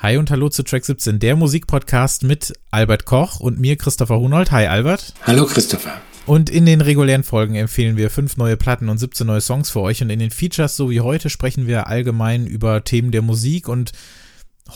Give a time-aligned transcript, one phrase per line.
[0.00, 4.52] Hi und hallo zu Track 17, der Musikpodcast mit Albert Koch und mir Christopher Hunold.
[4.52, 5.12] Hi Albert.
[5.24, 6.00] Hallo Christopher.
[6.24, 9.80] Und in den regulären Folgen empfehlen wir fünf neue Platten und 17 neue Songs für
[9.80, 10.00] euch.
[10.00, 13.90] Und in den Features, so wie heute, sprechen wir allgemein über Themen der Musik und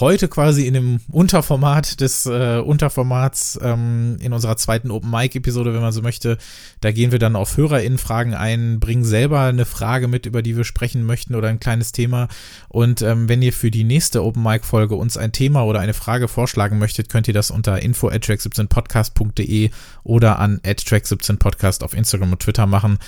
[0.00, 5.75] heute quasi in dem Unterformat des äh, Unterformats ähm, in unserer zweiten Open Mic Episode,
[5.75, 6.38] wenn man so möchte.
[6.80, 10.64] Da gehen wir dann auf HörerInnen-Fragen ein, bringen selber eine Frage mit, über die wir
[10.64, 12.29] sprechen möchten oder ein kleines Thema.
[12.68, 15.95] Und ähm, wenn ihr für die nächste Open Mic Folge uns ein Thema oder eine
[15.95, 19.70] Frage vorschlagen möchtet, könnt ihr das unter info at track17podcast.de
[20.04, 22.98] oder an at track17podcast auf Instagram und Twitter machen.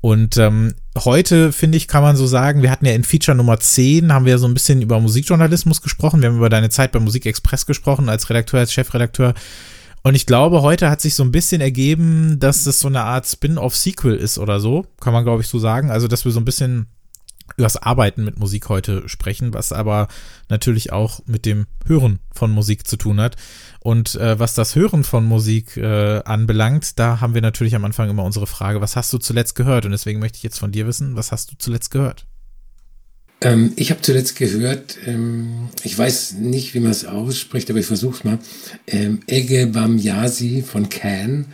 [0.00, 3.58] Und ähm, heute, finde ich, kann man so sagen, wir hatten ja in Feature Nummer
[3.58, 6.22] 10, haben wir so ein bisschen über Musikjournalismus gesprochen.
[6.22, 9.34] Wir haben über deine Zeit bei Musikexpress gesprochen, als Redakteur, als Chefredakteur.
[10.02, 13.26] Und ich glaube, heute hat sich so ein bisschen ergeben, dass das so eine Art
[13.26, 14.86] Spin-off-Sequel ist oder so.
[15.00, 15.90] Kann man, glaube ich, so sagen.
[15.90, 16.86] Also, dass wir so ein bisschen
[17.56, 20.08] übers Arbeiten mit Musik heute sprechen, was aber
[20.48, 23.36] natürlich auch mit dem Hören von Musik zu tun hat.
[23.80, 28.10] Und äh, was das Hören von Musik äh, anbelangt, da haben wir natürlich am Anfang
[28.10, 29.84] immer unsere Frage, was hast du zuletzt gehört?
[29.84, 32.26] Und deswegen möchte ich jetzt von dir wissen, was hast du zuletzt gehört?
[33.40, 37.86] Ähm, ich habe zuletzt gehört, ähm, ich weiß nicht, wie man es ausspricht, aber ich
[37.86, 38.38] versuche es mal,
[38.86, 41.46] ähm, Ege Bamyasi von Can.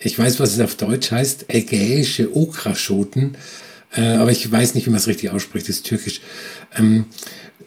[0.00, 3.36] Ich weiß, was es auf Deutsch heißt, ägäische Okraschoten.
[3.94, 6.20] Äh, aber ich weiß nicht, wie man es richtig ausspricht, das ist türkisch.
[6.76, 7.06] Ähm,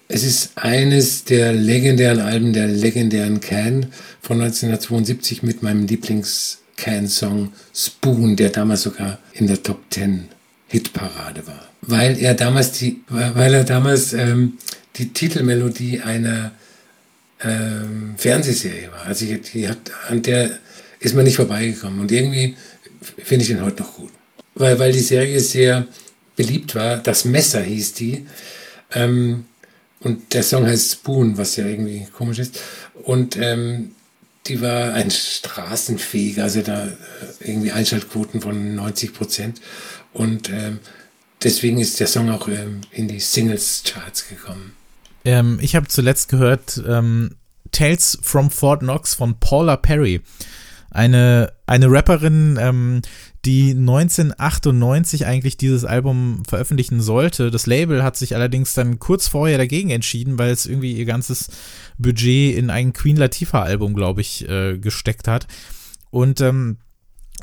[0.08, 3.88] es ist eines der legendären Alben der legendären Can
[4.22, 10.26] von 1972 mit meinem Lieblings-Can-Song Spoon, der damals sogar in der Top 10
[10.68, 11.68] Hitparade war.
[11.82, 14.58] Weil er damals die, weil er damals ähm,
[14.98, 16.52] die Titelmelodie einer
[17.44, 19.06] ähm, Fernsehserie war.
[19.06, 20.52] Also die, die hat, an der
[21.00, 22.00] ist man nicht vorbeigekommen.
[22.00, 22.56] Und irgendwie
[23.24, 24.12] finde ich ihn heute noch gut.
[24.56, 25.88] Weil, weil die Serie sehr
[26.42, 26.98] beliebt war.
[26.98, 28.26] Das Messer hieß die.
[28.94, 29.46] Ähm,
[30.00, 32.60] und der Song heißt Spoon, was ja irgendwie komisch ist.
[33.04, 33.92] Und ähm,
[34.48, 36.92] die war ein Straßenfeger, also da äh,
[37.42, 39.62] irgendwie Einschaltquoten von 90 Prozent.
[40.14, 40.80] Und ähm,
[41.44, 44.74] deswegen ist der Song auch ähm, in die Singles-Charts gekommen.
[45.24, 47.36] Ähm, ich habe zuletzt gehört ähm,
[47.72, 50.22] Tales from Fort Knox von Paula Perry.
[50.90, 53.02] Eine, eine Rapperin, ähm,
[53.46, 57.50] die 1998 eigentlich dieses Album veröffentlichen sollte.
[57.50, 61.50] Das Label hat sich allerdings dann kurz vorher dagegen entschieden, weil es irgendwie ihr ganzes
[61.98, 65.48] Budget in ein Queen Latifah Album, glaube ich, äh, gesteckt hat.
[66.12, 66.78] Und ähm,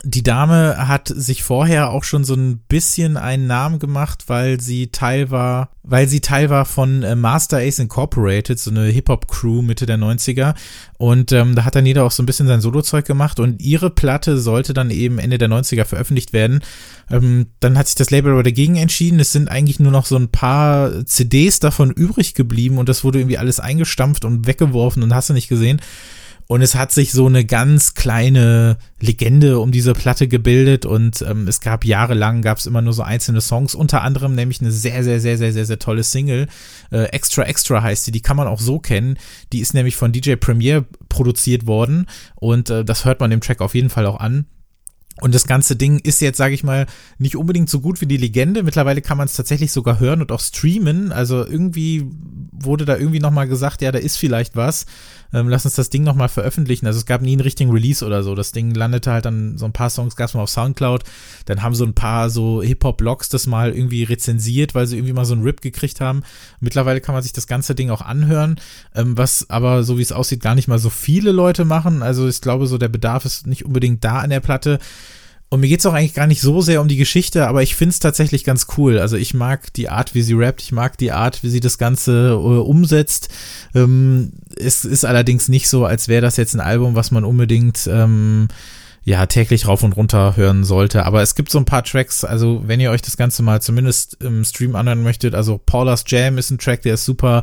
[0.04, 4.88] die Dame hat sich vorher auch schon so ein bisschen einen Namen gemacht, weil sie
[4.88, 9.86] Teil war, weil sie Teil war von äh, Master Ace Incorporated, so eine Hip-Hop-Crew Mitte
[9.86, 10.54] der 90er.
[10.98, 13.90] Und ähm, da hat dann jeder auch so ein bisschen sein Solo-Zeug gemacht und ihre
[13.90, 16.60] Platte sollte dann eben Ende der 90er veröffentlicht werden.
[17.10, 19.20] Ähm, dann hat sich das Label aber dagegen entschieden.
[19.20, 23.18] Es sind eigentlich nur noch so ein paar CDs davon übrig geblieben und das wurde
[23.18, 25.80] irgendwie alles eingestampft und weggeworfen und hast du nicht gesehen.
[26.50, 31.46] Und es hat sich so eine ganz kleine Legende um diese Platte gebildet und ähm,
[31.46, 35.04] es gab jahrelang, gab es immer nur so einzelne Songs, unter anderem nämlich eine sehr,
[35.04, 36.46] sehr, sehr, sehr, sehr, sehr tolle Single.
[36.90, 39.18] Äh, Extra Extra heißt sie, die kann man auch so kennen.
[39.52, 43.60] Die ist nämlich von DJ Premier produziert worden und äh, das hört man dem Track
[43.60, 44.46] auf jeden Fall auch an.
[45.20, 46.86] Und das ganze Ding ist jetzt, sage ich mal,
[47.18, 48.62] nicht unbedingt so gut wie die Legende.
[48.62, 51.12] Mittlerweile kann man es tatsächlich sogar hören und auch streamen.
[51.12, 52.06] Also irgendwie
[52.64, 54.86] wurde da irgendwie nochmal gesagt, ja, da ist vielleicht was
[55.32, 56.86] ähm, lass uns das Ding nochmal veröffentlichen.
[56.86, 58.34] Also es gab nie einen richtigen Release oder so.
[58.34, 61.04] Das Ding landete halt dann, so ein paar Songs gab es mal auf Soundcloud.
[61.46, 65.24] Dann haben so ein paar so Hip-Hop-Blogs das mal irgendwie rezensiert, weil sie irgendwie mal
[65.24, 66.22] so einen Rip gekriegt haben.
[66.60, 68.58] Mittlerweile kann man sich das ganze Ding auch anhören,
[68.94, 72.02] ähm, was aber, so wie es aussieht, gar nicht mal so viele Leute machen.
[72.02, 74.78] Also ich glaube, so der Bedarf ist nicht unbedingt da an der Platte.
[75.50, 78.00] Und mir geht's auch eigentlich gar nicht so sehr um die Geschichte, aber ich find's
[78.00, 78.98] tatsächlich ganz cool.
[78.98, 81.78] Also ich mag die Art, wie sie rappt, ich mag die Art, wie sie das
[81.78, 83.30] Ganze äh, umsetzt.
[83.74, 87.88] Ähm, es ist allerdings nicht so, als wäre das jetzt ein Album, was man unbedingt
[87.90, 88.48] ähm,
[89.04, 91.06] ja täglich rauf und runter hören sollte.
[91.06, 94.22] Aber es gibt so ein paar Tracks, also wenn ihr euch das Ganze mal zumindest
[94.22, 97.42] im Stream anhören möchtet, also Paula's Jam ist ein Track, der ist super.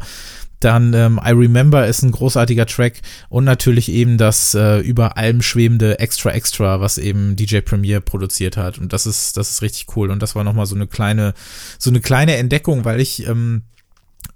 [0.60, 5.42] Dann ähm, I Remember ist ein großartiger Track und natürlich eben das äh, über allem
[5.42, 8.78] schwebende Extra Extra, was eben DJ Premier produziert hat.
[8.78, 10.12] Und das ist, das ist richtig cool.
[10.12, 11.34] Und das war nochmal so eine kleine,
[11.78, 13.64] so eine kleine Entdeckung, weil ich ähm,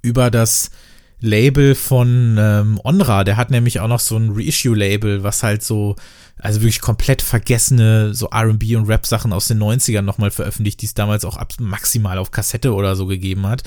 [0.01, 0.71] über das
[1.21, 5.98] Label von ähm, Onra, der hat nämlich auch noch so ein Reissue-Label, was halt so,
[6.38, 10.94] also wirklich komplett vergessene so RB und Rap-Sachen aus den 90ern nochmal veröffentlicht, die es
[10.94, 13.63] damals auch ab, maximal auf Kassette oder so gegeben hat.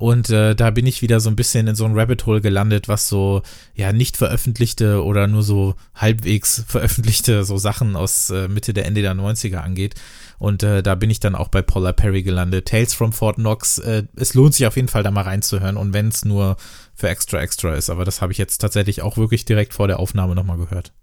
[0.00, 2.88] Und äh, da bin ich wieder so ein bisschen in so ein Rabbit Hole gelandet,
[2.88, 3.42] was so
[3.74, 9.02] ja nicht veröffentlichte oder nur so halbwegs veröffentlichte so Sachen aus äh, Mitte der Ende
[9.02, 9.96] der 90er angeht.
[10.38, 12.68] Und äh, da bin ich dann auch bei Paula Perry gelandet.
[12.68, 13.76] Tales from Fort Knox.
[13.76, 15.76] Äh, es lohnt sich auf jeden Fall da mal reinzuhören.
[15.76, 16.56] Und wenn es nur
[16.94, 17.90] für extra extra ist.
[17.90, 20.94] Aber das habe ich jetzt tatsächlich auch wirklich direkt vor der Aufnahme nochmal gehört.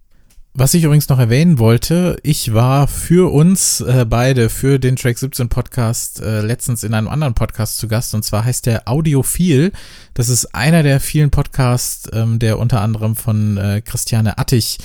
[0.60, 5.20] Was ich übrigens noch erwähnen wollte, ich war für uns äh, beide, für den Track
[5.20, 9.72] 17 Podcast, äh, letztens in einem anderen Podcast zu Gast und zwar heißt der Audiophil.
[10.16, 14.80] Das ist einer der vielen Podcasts, ähm, der unter anderem von äh, Christiane Attich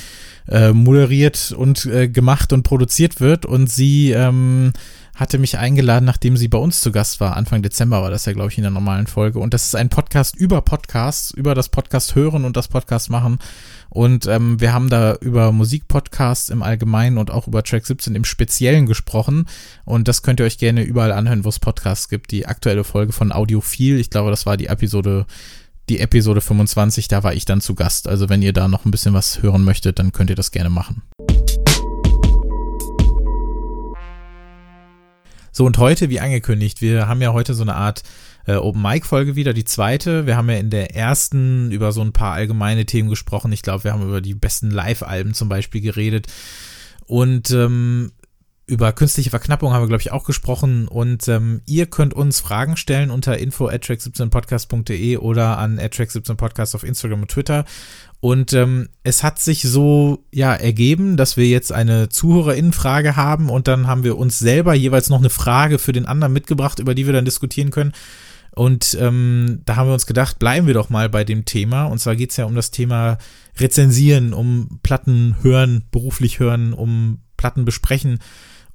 [0.46, 4.74] äh, moderiert und äh, gemacht und produziert wird und sie ähm,
[5.14, 7.36] hatte mich eingeladen, nachdem sie bei uns zu Gast war.
[7.36, 9.38] Anfang Dezember war das ja, glaube ich, in der normalen Folge.
[9.38, 13.38] Und das ist ein Podcast über Podcasts, über das Podcast hören und das Podcast machen.
[13.90, 18.24] Und ähm, wir haben da über Musikpodcasts im Allgemeinen und auch über Track 17 im
[18.24, 19.46] Speziellen gesprochen.
[19.84, 22.30] Und das könnt ihr euch gerne überall anhören, wo es Podcasts gibt.
[22.30, 25.26] Die aktuelle Folge von Audiophil, ich glaube, das war die Episode
[25.88, 28.08] die Episode 25, da war ich dann zu Gast.
[28.08, 30.70] Also wenn ihr da noch ein bisschen was hören möchtet, dann könnt ihr das gerne
[30.70, 31.02] machen.
[35.52, 38.02] So, und heute, wie angekündigt, wir haben ja heute so eine Art
[38.46, 40.26] äh, Open Mic Folge wieder, die zweite.
[40.26, 43.52] Wir haben ja in der ersten über so ein paar allgemeine Themen gesprochen.
[43.52, 46.26] Ich glaube, wir haben über die besten Live-Alben zum Beispiel geredet.
[47.04, 48.12] Und ähm,
[48.66, 50.88] über künstliche Verknappung haben wir, glaube ich, auch gesprochen.
[50.88, 56.84] Und ähm, ihr könnt uns Fragen stellen unter info at track17podcast.de oder an track17podcast auf
[56.84, 57.66] Instagram und Twitter.
[58.24, 63.66] Und ähm, es hat sich so ja ergeben, dass wir jetzt eine Zuhörerinnenfrage haben und
[63.66, 67.04] dann haben wir uns selber jeweils noch eine Frage für den anderen mitgebracht, über die
[67.04, 67.92] wir dann diskutieren können.
[68.54, 71.86] Und ähm, da haben wir uns gedacht, bleiben wir doch mal bei dem Thema.
[71.86, 73.18] Und zwar geht's ja um das Thema
[73.58, 78.20] Rezensieren, um Platten hören, beruflich hören, um Platten besprechen.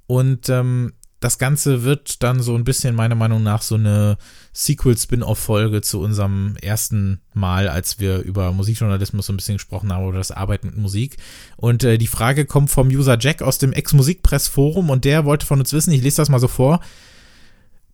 [0.06, 4.18] Und ähm, das Ganze wird dann so ein bisschen meiner Meinung nach so eine
[4.52, 10.18] Sequel-Spin-Off-Folge zu unserem ersten Mal, als wir über Musikjournalismus so ein bisschen gesprochen haben oder
[10.18, 11.16] das Arbeiten mit Musik.
[11.56, 15.58] Und äh, die Frage kommt vom User Jack aus dem Ex-Musikpress-Forum und der wollte von
[15.58, 16.80] uns wissen, ich lese das mal so vor.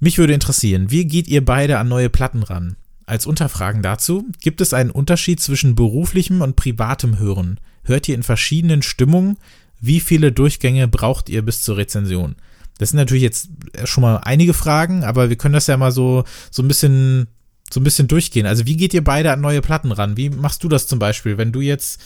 [0.01, 2.77] Mich würde interessieren, wie geht ihr beide an neue Platten ran?
[3.07, 7.59] Als Unterfragen dazu, gibt es einen Unterschied zwischen beruflichem und privatem Hören?
[7.85, 9.39] Hört ihr in verschiedenen Stimmungen?
[9.81, 12.37] Wie viele Durchgänge braucht ihr bis zur Rezension?
[12.85, 13.49] Das sind natürlich jetzt
[13.85, 17.29] schon mal einige Fragen, aber wir können das ja mal so, so ein bisschen,
[17.73, 18.45] so ein bisschen durchgehen.
[18.45, 20.19] Also wie geht ihr beide an neue Platten ran?
[20.19, 21.99] Wie machst du das zum Beispiel, wenn du jetzt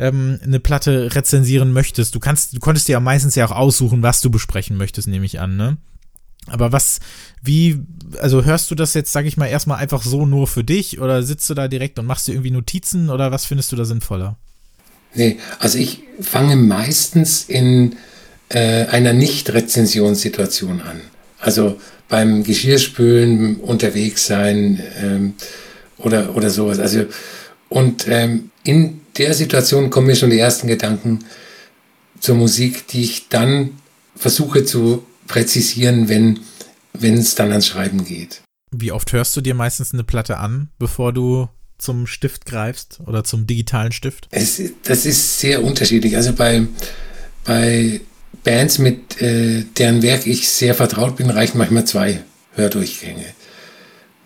[0.00, 2.16] ähm, eine Platte rezensieren möchtest?
[2.16, 5.24] Du kannst, du konntest dir ja meistens ja auch aussuchen, was du besprechen möchtest, nehme
[5.24, 5.76] ich an, ne?
[6.48, 6.98] Aber was,
[7.40, 7.80] wie,
[8.20, 11.22] also hörst du das jetzt, sag ich mal, erstmal einfach so nur für dich oder
[11.22, 14.36] sitzt du da direkt und machst dir irgendwie Notizen oder was findest du da sinnvoller?
[15.14, 17.94] Nee, also ich fange meistens in
[18.48, 21.00] äh, einer Nicht-Rezensionssituation an.
[21.38, 25.34] Also beim Geschirrspülen unterwegs sein ähm,
[25.98, 26.78] oder, oder sowas.
[26.78, 27.06] Also,
[27.68, 31.24] und ähm, in der Situation kommen mir schon die ersten Gedanken
[32.20, 33.70] zur Musik, die ich dann
[34.16, 36.38] versuche zu präzisieren, wenn
[37.18, 38.42] es dann ans Schreiben geht.
[38.70, 41.48] Wie oft hörst du dir meistens eine Platte an, bevor du
[41.78, 44.28] zum Stift greifst oder zum digitalen Stift?
[44.30, 46.16] Es, das ist sehr unterschiedlich.
[46.16, 46.66] Also bei,
[47.44, 48.00] bei
[48.44, 52.20] Bands, mit äh, deren Werk ich sehr vertraut bin, reichen manchmal zwei
[52.54, 53.24] Hördurchgänge.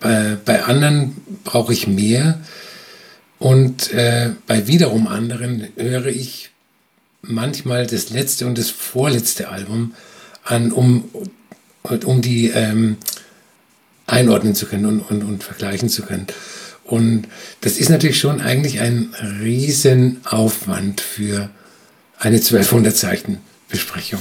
[0.01, 2.41] Bei, bei anderen brauche ich mehr
[3.39, 6.51] und äh, bei wiederum anderen höre ich
[7.23, 9.95] manchmal das letzte und das vorletzte Album
[10.45, 11.09] an, um,
[12.05, 12.97] um die ähm,
[14.07, 16.27] einordnen zu können und, und, und vergleichen zu können.
[16.85, 17.29] Und
[17.61, 21.49] das ist natürlich schon eigentlich ein Riesenaufwand für
[22.19, 23.39] eine 1200 Zeichen
[23.73, 24.21] Besprechung.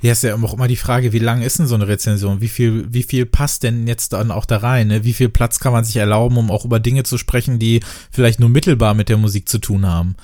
[0.00, 2.40] Ja, ist ja auch immer die Frage, wie lang ist denn so eine Rezension?
[2.40, 4.88] Wie viel, wie viel passt denn jetzt dann auch da rein?
[4.88, 5.04] Ne?
[5.04, 7.80] Wie viel Platz kann man sich erlauben, um auch über Dinge zu sprechen, die
[8.10, 10.16] vielleicht nur mittelbar mit der Musik zu tun haben?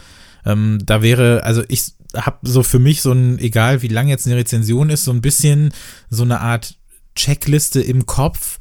[0.47, 4.27] Ähm, da wäre, also ich habe so für mich so ein, egal wie lang jetzt
[4.27, 5.73] eine Rezension ist, so ein bisschen
[6.09, 6.77] so eine Art
[7.17, 8.59] Checkliste im Kopf,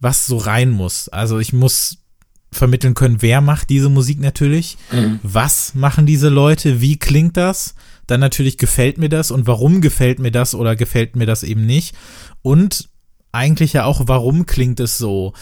[0.00, 1.08] was so rein muss.
[1.08, 1.98] Also ich muss
[2.50, 5.20] vermitteln können, wer macht diese Musik natürlich, mhm.
[5.22, 7.74] was machen diese Leute, wie klingt das,
[8.06, 11.66] dann natürlich gefällt mir das und warum gefällt mir das oder gefällt mir das eben
[11.66, 11.94] nicht
[12.42, 12.88] und
[13.32, 15.32] eigentlich ja auch, warum klingt es so?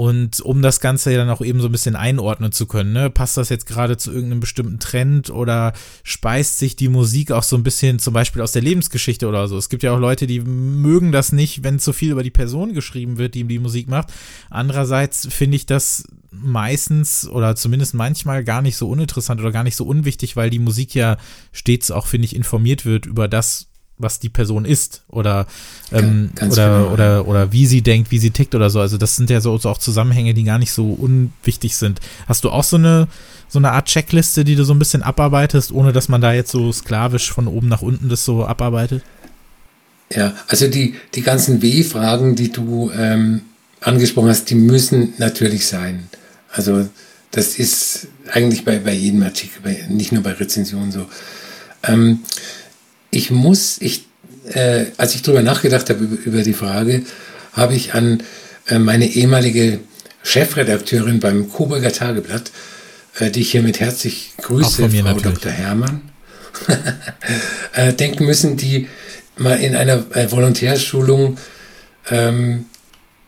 [0.00, 3.10] Und um das Ganze ja dann auch eben so ein bisschen einordnen zu können, ne?
[3.10, 7.54] passt das jetzt gerade zu irgendeinem bestimmten Trend oder speist sich die Musik auch so
[7.54, 9.58] ein bisschen zum Beispiel aus der Lebensgeschichte oder so?
[9.58, 12.72] Es gibt ja auch Leute, die mögen das nicht, wenn zu viel über die Person
[12.72, 14.10] geschrieben wird, die die Musik macht.
[14.48, 19.76] Andererseits finde ich das meistens oder zumindest manchmal gar nicht so uninteressant oder gar nicht
[19.76, 21.18] so unwichtig, weil die Musik ja
[21.52, 23.69] stets auch, finde ich, informiert wird über das,
[24.00, 25.46] was die Person ist oder
[25.92, 26.92] ähm, oder genau.
[26.92, 28.80] oder oder wie sie denkt, wie sie tickt oder so.
[28.80, 32.00] Also das sind ja so, so, auch Zusammenhänge, die gar nicht so unwichtig sind.
[32.26, 33.08] Hast du auch so eine
[33.48, 36.52] so eine Art Checkliste, die du so ein bisschen abarbeitest, ohne dass man da jetzt
[36.52, 39.02] so sklavisch von oben nach unten das so abarbeitet?
[40.12, 43.42] Ja, also die, die ganzen W-Fragen, die du ähm,
[43.80, 46.08] angesprochen hast, die müssen natürlich sein.
[46.52, 46.88] Also
[47.30, 51.06] das ist eigentlich bei, bei jedem Artikel, bei, nicht nur bei Rezensionen so.
[51.82, 52.20] Ähm,
[53.10, 54.04] ich muss, ich,
[54.52, 57.02] äh, als ich darüber nachgedacht habe über, die Frage,
[57.52, 58.22] habe ich an
[58.68, 59.80] äh, meine ehemalige
[60.22, 62.50] Chefredakteurin beim Coburger Tageblatt,
[63.18, 65.22] äh, die ich hiermit herzlich grüße, Frau natürlich.
[65.22, 65.52] Dr.
[65.52, 66.02] Herrmann,
[67.74, 68.88] äh, denken müssen, die
[69.36, 71.38] mal in einer äh, Volontärschulung
[72.10, 72.66] ähm,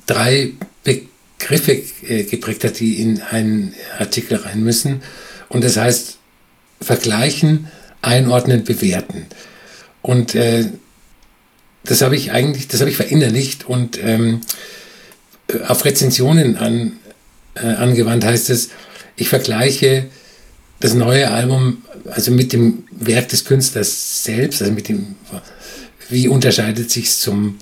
[0.07, 0.53] drei
[0.85, 5.03] Begriffe äh, geprägt hat, die in einen Artikel rein müssen.
[5.49, 6.19] Und das heißt
[6.81, 7.69] vergleichen,
[8.01, 9.27] einordnen, bewerten.
[10.03, 10.67] Und äh,
[11.85, 14.41] das habe ich eigentlich, das habe ich verinnerlicht und ähm,
[15.67, 16.93] auf Rezensionen an,
[17.55, 18.71] äh, angewandt heißt es,
[19.17, 20.07] ich vergleiche
[20.81, 25.17] das neue Album also mit dem Werk des Künstlers selbst, also mit dem,
[26.09, 27.59] wie unterscheidet sich zum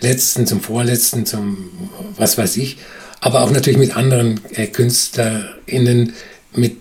[0.00, 1.70] letzten, zum vorletzten, zum
[2.16, 2.78] was weiß ich,
[3.20, 6.12] aber auch natürlich mit anderen äh, KünstlerInnen,
[6.54, 6.76] mit,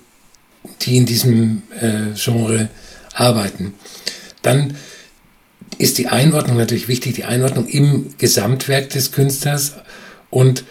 [0.81, 2.69] die in diesem äh, Genre
[3.13, 3.73] arbeiten.
[4.41, 4.75] Dann
[5.77, 9.73] ist die Einordnung natürlich wichtig, die Einordnung im Gesamtwerk des Künstlers
[10.29, 10.63] und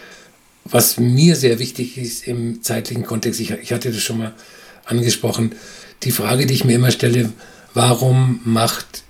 [0.65, 4.33] was mir sehr wichtig ist im zeitlichen Kontext, ich, ich hatte das schon mal
[4.85, 5.53] angesprochen,
[6.03, 7.31] die Frage, die ich mir immer stelle,
[7.73, 9.03] warum macht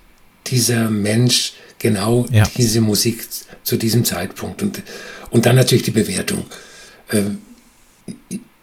[0.48, 2.44] dieser Mensch genau ja.
[2.58, 3.26] diese Musik
[3.64, 4.62] zu diesem Zeitpunkt?
[4.62, 4.82] Und,
[5.30, 6.46] und dann natürlich die Bewertung.
[7.10, 7.22] Äh,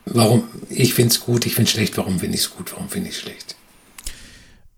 [0.04, 2.88] warum, ich finde es gut, ich finde es schlecht, warum finde ich es gut, warum
[2.88, 3.56] finde ich es schlecht?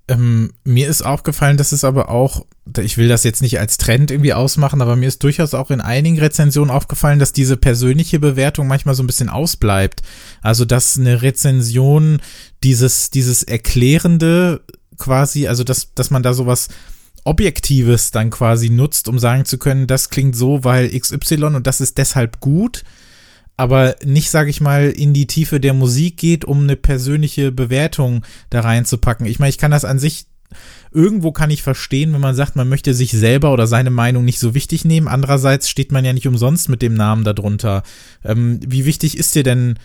[0.06, 2.44] Ähm, mir ist aufgefallen, dass es aber auch,
[2.78, 5.80] ich will das jetzt nicht als Trend irgendwie ausmachen, aber mir ist durchaus auch in
[5.80, 10.02] einigen Rezensionen aufgefallen, dass diese persönliche Bewertung manchmal so ein bisschen ausbleibt.
[10.42, 12.20] Also, dass eine Rezension
[12.62, 14.60] dieses, dieses Erklärende
[14.98, 16.68] quasi, also dass, dass man da sowas
[17.24, 21.80] Objektives dann quasi nutzt, um sagen zu können, das klingt so, weil XY und das
[21.80, 22.84] ist deshalb gut
[23.56, 28.24] aber nicht, sage ich mal, in die Tiefe der Musik geht, um eine persönliche Bewertung
[28.50, 29.26] da reinzupacken.
[29.26, 30.26] Ich meine, ich kann das an sich
[30.92, 34.38] irgendwo kann ich verstehen, wenn man sagt, man möchte sich selber oder seine Meinung nicht
[34.38, 35.08] so wichtig nehmen.
[35.08, 37.82] Andererseits steht man ja nicht umsonst mit dem Namen darunter.
[38.24, 39.78] Ähm, wie wichtig ist dir denn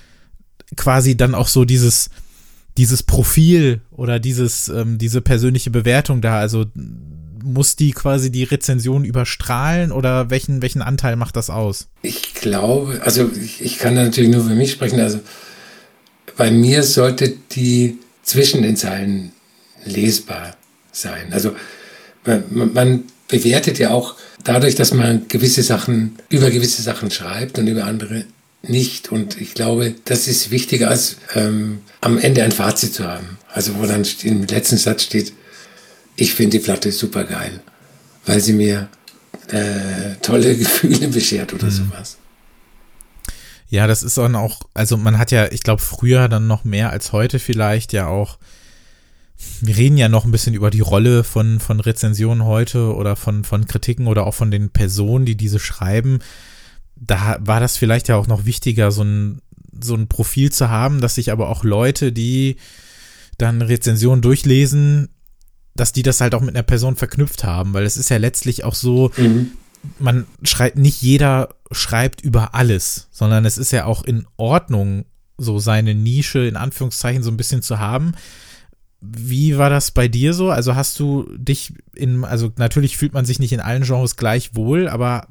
[0.76, 2.12] quasi dann auch so dieses,
[2.78, 6.40] dieses Profil oder dieses, ähm, diese persönliche Bewertung da?
[6.40, 6.66] Also
[7.44, 11.88] muss die quasi die Rezension überstrahlen oder welchen, welchen Anteil macht das aus?
[12.02, 15.20] Ich glaube, also ich, ich kann natürlich nur für mich sprechen, also
[16.38, 19.32] bei mir sollte die zwischen den Zeilen
[19.86, 20.56] lesbar
[20.92, 21.32] sein.
[21.32, 21.56] Also
[22.26, 27.68] man, man bewertet ja auch dadurch, dass man gewisse Sachen über gewisse Sachen schreibt und
[27.68, 28.26] über andere
[28.62, 29.12] nicht.
[29.12, 33.38] Und ich glaube, das ist wichtiger als ähm, am Ende ein Fazit zu haben.
[33.52, 35.34] Also wo dann im letzten Satz steht,
[36.20, 37.62] ich finde die Platte super geil,
[38.26, 38.90] weil sie mir
[39.48, 41.72] äh, tolle Gefühle beschert oder mhm.
[41.72, 42.18] sowas.
[43.70, 46.90] Ja, das ist dann auch, also man hat ja, ich glaube, früher dann noch mehr
[46.90, 48.40] als heute vielleicht ja auch,
[49.62, 53.44] wir reden ja noch ein bisschen über die Rolle von, von Rezensionen heute oder von,
[53.46, 56.20] von Kritiken oder auch von den Personen, die diese schreiben.
[56.96, 59.42] Da war das vielleicht ja auch noch wichtiger, so ein,
[59.80, 62.58] so ein Profil zu haben, dass sich aber auch Leute, die
[63.38, 65.10] dann Rezensionen durchlesen,
[65.80, 68.64] dass die das halt auch mit einer Person verknüpft haben, weil es ist ja letztlich
[68.64, 69.52] auch so, mhm.
[70.00, 75.06] man schreibt, nicht jeder schreibt über alles, sondern es ist ja auch in Ordnung,
[75.38, 78.14] so seine Nische in Anführungszeichen so ein bisschen zu haben.
[79.00, 80.52] Wie war das bei dir so?
[80.52, 84.56] Also hast du dich in, also natürlich fühlt man sich nicht in allen Genres gleich
[84.56, 85.28] wohl, aber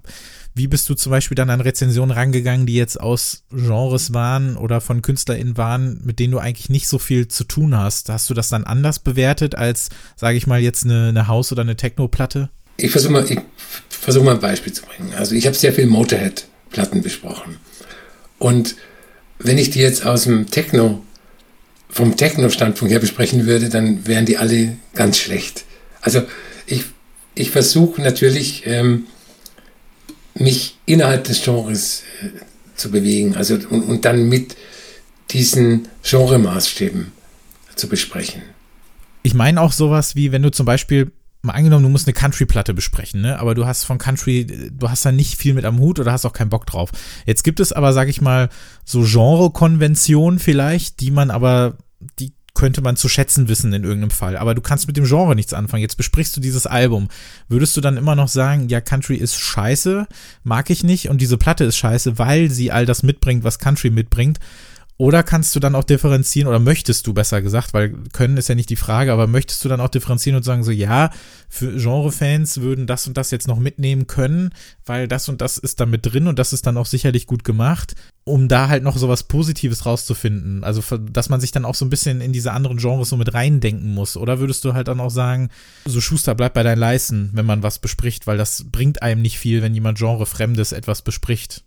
[0.55, 4.81] wie bist du zum Beispiel dann an Rezensionen rangegangen, die jetzt aus Genres waren oder
[4.81, 8.09] von KünstlerInnen waren, mit denen du eigentlich nicht so viel zu tun hast?
[8.09, 11.63] Hast du das dann anders bewertet als, sage ich mal, jetzt eine, eine Haus- oder
[11.63, 12.51] eine Techno-Platte?
[12.77, 13.39] Ich versuche mal, ich
[13.89, 15.13] versuche mal ein Beispiel zu bringen.
[15.17, 17.57] Also ich habe sehr viel Motorhead-Platten besprochen.
[18.39, 18.77] Und
[19.39, 21.03] wenn ich die jetzt aus dem Techno,
[21.89, 25.65] vom Techno-Standpunkt her besprechen würde, dann wären die alle ganz schlecht.
[26.01, 26.23] Also
[26.67, 26.85] ich,
[27.35, 29.07] ich versuche natürlich, ähm,
[30.39, 32.29] mich innerhalb des Genres äh,
[32.77, 34.57] zu bewegen also, und, und dann mit
[35.31, 37.13] diesen Genremaßstäben
[37.75, 38.43] zu besprechen.
[39.23, 42.75] Ich meine auch sowas wie, wenn du zum Beispiel mal angenommen, du musst eine Country-Platte
[42.75, 43.39] besprechen, ne?
[43.39, 46.25] Aber du hast von Country, du hast da nicht viel mit am Hut oder hast
[46.25, 46.91] auch keinen Bock drauf.
[47.27, 48.49] Jetzt gibt es aber, sag ich mal,
[48.85, 51.77] so Genre-Konventionen vielleicht, die man aber,
[52.19, 54.37] die könnte man zu schätzen wissen in irgendeinem Fall.
[54.37, 55.81] Aber du kannst mit dem Genre nichts anfangen.
[55.81, 57.07] Jetzt besprichst du dieses Album.
[57.49, 60.09] Würdest du dann immer noch sagen, ja, Country ist scheiße,
[60.43, 63.91] mag ich nicht und diese Platte ist scheiße, weil sie all das mitbringt, was Country
[63.91, 64.41] mitbringt?
[65.01, 68.57] Oder kannst du dann auch differenzieren, oder möchtest du besser gesagt, weil können ist ja
[68.57, 71.11] nicht die Frage, aber möchtest du dann auch differenzieren und sagen so, ja,
[71.49, 74.51] für Genrefans würden das und das jetzt noch mitnehmen können,
[74.85, 77.45] weil das und das ist da mit drin und das ist dann auch sicherlich gut
[77.45, 80.65] gemacht, um da halt noch sowas Positives rauszufinden.
[80.65, 83.33] Also, dass man sich dann auch so ein bisschen in diese anderen Genres so mit
[83.33, 84.17] reindenken muss.
[84.17, 85.51] Oder würdest du halt dann auch sagen,
[85.87, 89.39] so Schuster, bleib bei deinen Leisten, wenn man was bespricht, weil das bringt einem nicht
[89.39, 91.63] viel, wenn jemand Genrefremdes etwas bespricht.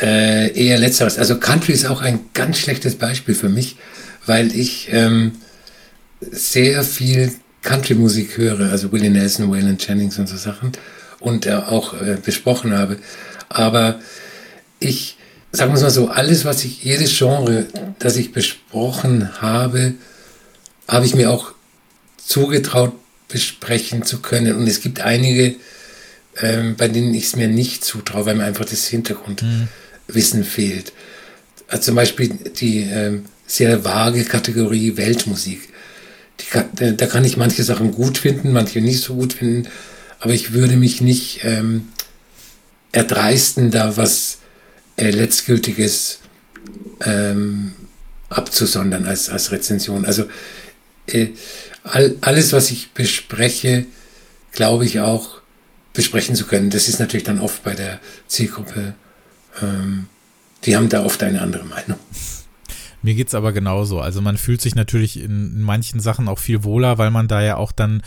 [0.00, 1.18] Äh, eher letzteres.
[1.18, 3.76] Also Country ist auch ein ganz schlechtes Beispiel für mich,
[4.26, 5.32] weil ich ähm,
[6.20, 7.32] sehr viel
[7.62, 10.72] Country-Musik höre, also Willie Nelson, Waylon Jennings und so Sachen
[11.20, 12.98] und äh, auch äh, besprochen habe.
[13.48, 14.00] Aber
[14.80, 15.16] ich,
[15.52, 17.66] sagen wir es mal so, alles, was ich, jedes Genre,
[17.98, 19.94] das ich besprochen habe,
[20.88, 21.52] habe ich mir auch
[22.18, 22.92] zugetraut,
[23.28, 24.56] besprechen zu können.
[24.56, 25.54] Und es gibt einige,
[26.40, 29.68] ähm, bei denen ich es mir nicht zutraue, weil mir einfach das Hintergrund mhm.
[30.06, 30.92] Wissen fehlt.
[31.68, 35.68] Also zum Beispiel die äh, sehr vage Kategorie Weltmusik.
[36.50, 39.68] Kann, da kann ich manche Sachen gut finden, manche nicht so gut finden,
[40.20, 41.88] aber ich würde mich nicht ähm,
[42.92, 44.38] erdreisten, da was
[44.96, 46.20] äh, letztgültiges
[47.04, 47.72] ähm,
[48.28, 50.04] abzusondern als, als Rezension.
[50.04, 50.24] Also
[51.06, 51.28] äh,
[51.82, 53.86] all, alles, was ich bespreche,
[54.52, 55.40] glaube ich auch
[55.92, 56.70] besprechen zu können.
[56.70, 58.94] Das ist natürlich dann oft bei der Zielgruppe
[59.62, 60.06] ähm,
[60.64, 61.98] die haben da oft eine andere Meinung.
[63.02, 64.00] Mir geht es aber genauso.
[64.00, 67.56] Also man fühlt sich natürlich in, manchen Sachen auch viel wohler, weil man da ja
[67.56, 68.02] auch dann,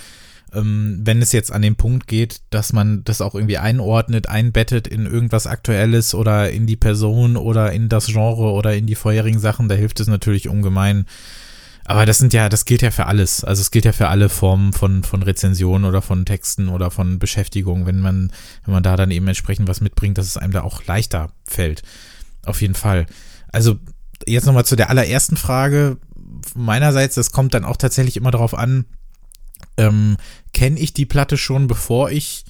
[0.53, 4.87] ähm, wenn es jetzt an den Punkt geht, dass man das auch irgendwie einordnet, einbettet
[4.87, 9.39] in irgendwas Aktuelles oder in die Person oder in das Genre oder in die vorherigen
[9.39, 11.05] Sachen, da hilft es natürlich ungemein.
[11.89, 13.45] Aber das sind ja, das gilt ja für alles.
[13.45, 17.17] Also es gilt ja für alle Formen von, von Rezensionen oder von Texten oder von
[17.17, 18.33] Beschäftigung, wenn man,
[18.65, 21.83] wenn man da dann eben entsprechend was mitbringt, dass es einem da auch leichter fällt.
[22.45, 23.05] Auf jeden Fall.
[23.53, 23.77] Also
[24.25, 25.97] jetzt nochmal zu der allerersten Frage.
[26.55, 28.83] Meinerseits, das kommt dann auch tatsächlich immer darauf an,
[29.77, 30.17] ähm,
[30.51, 32.43] kenne ich die Platte schon, bevor ich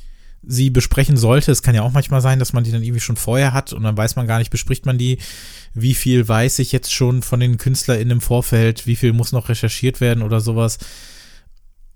[0.48, 1.52] sie besprechen sollte.
[1.52, 3.84] Es kann ja auch manchmal sein, dass man die dann irgendwie schon vorher hat und
[3.84, 5.18] dann weiß man gar nicht, bespricht man die.
[5.74, 8.88] Wie viel weiß ich jetzt schon von den KünstlerInnen im Vorfeld?
[8.88, 10.80] Wie viel muss noch recherchiert werden oder sowas?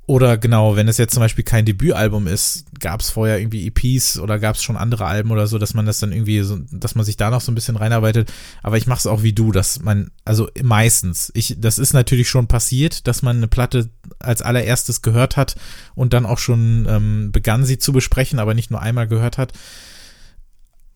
[0.08, 4.20] Oder genau, wenn es jetzt zum Beispiel kein Debütalbum ist, gab es vorher irgendwie EPs
[4.20, 6.96] oder gab es schon andere Alben oder so, dass man das dann irgendwie so, dass
[6.96, 8.34] man sich da noch so ein bisschen reinarbeitet.
[8.64, 12.30] Aber ich mache es auch wie du, dass man, also meistens, ich, das ist natürlich
[12.30, 15.56] schon passiert, dass man eine Platte als allererstes gehört hat
[15.96, 19.54] und dann auch schon ähm, begann, sie zu besprechen, aber nicht nur einmal gehört hat.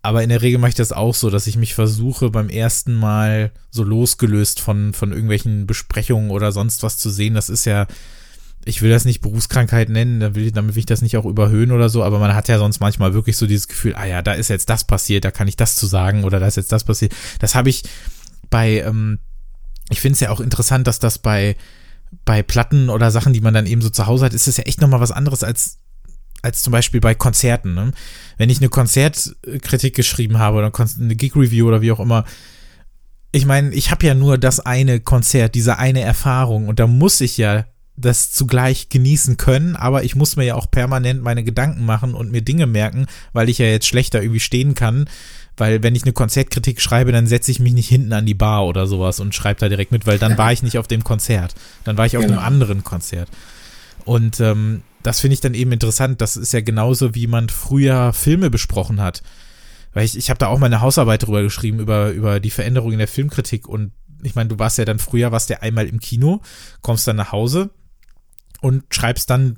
[0.01, 2.93] Aber in der Regel mache ich das auch so, dass ich mich versuche, beim ersten
[2.93, 7.33] Mal so losgelöst von, von irgendwelchen Besprechungen oder sonst was zu sehen.
[7.33, 7.87] Das ist ja,
[8.65, 11.71] ich will das nicht Berufskrankheit nennen, damit will, damit will ich das nicht auch überhöhen
[11.71, 14.33] oder so, aber man hat ja sonst manchmal wirklich so dieses Gefühl, ah ja, da
[14.33, 16.83] ist jetzt das passiert, da kann ich das zu sagen oder da ist jetzt das
[16.83, 17.13] passiert.
[17.39, 17.83] Das habe ich
[18.49, 19.19] bei, ähm,
[19.89, 21.55] ich finde es ja auch interessant, dass das bei,
[22.25, 24.63] bei Platten oder Sachen, die man dann eben so zu Hause hat, ist es ja
[24.63, 25.77] echt nochmal was anderes als,
[26.41, 27.75] als zum Beispiel bei Konzerten.
[27.75, 27.91] Ne?
[28.37, 32.25] Wenn ich eine Konzertkritik geschrieben habe oder eine Gig-Review oder wie auch immer,
[33.31, 37.21] ich meine, ich habe ja nur das eine Konzert, diese eine Erfahrung und da muss
[37.21, 37.65] ich ja
[37.97, 42.31] das zugleich genießen können, aber ich muss mir ja auch permanent meine Gedanken machen und
[42.31, 45.07] mir Dinge merken, weil ich ja jetzt schlechter irgendwie stehen kann.
[45.57, 48.65] Weil wenn ich eine Konzertkritik schreibe, dann setze ich mich nicht hinten an die Bar
[48.65, 51.55] oder sowas und schreibe da direkt mit, weil dann war ich nicht auf dem Konzert.
[51.85, 52.37] Dann war ich auf genau.
[52.37, 53.29] einem anderen Konzert.
[54.03, 56.19] Und ähm, das finde ich dann eben interessant.
[56.19, 59.23] Das ist ja genauso, wie man früher Filme besprochen hat.
[59.93, 62.97] Weil ich, ich habe da auch meine Hausarbeit drüber geschrieben, über, über die Veränderung in
[62.97, 63.69] der Filmkritik.
[63.69, 66.41] Und ich meine, du warst ja dann früher, warst ja einmal im Kino,
[66.81, 67.69] kommst dann nach Hause,
[68.61, 69.57] und schreibst dann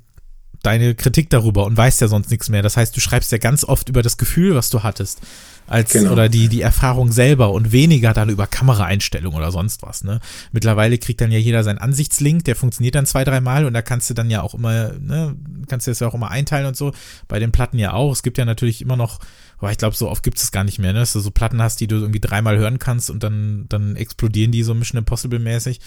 [0.63, 2.61] deine Kritik darüber und weißt ja sonst nichts mehr.
[2.61, 5.21] Das heißt, du schreibst ja ganz oft über das Gefühl, was du hattest,
[5.67, 6.11] als genau.
[6.11, 10.03] oder die die Erfahrung selber und weniger dann über Kameraeinstellung oder sonst was.
[10.03, 10.19] Ne?
[10.51, 13.81] Mittlerweile kriegt dann ja jeder seinen Ansichtslink, der funktioniert dann zwei drei Mal und da
[13.81, 15.35] kannst du dann ja auch immer, ne,
[15.67, 16.93] kannst du das ja auch immer einteilen und so.
[17.27, 18.11] Bei den Platten ja auch.
[18.11, 19.19] Es gibt ja natürlich immer noch,
[19.59, 20.99] aber ich glaube, so oft gibt es gar nicht mehr, ne?
[20.99, 24.51] dass du so Platten hast, die du irgendwie dreimal hören kannst und dann dann explodieren
[24.51, 25.79] die so Mission Impossible mäßig.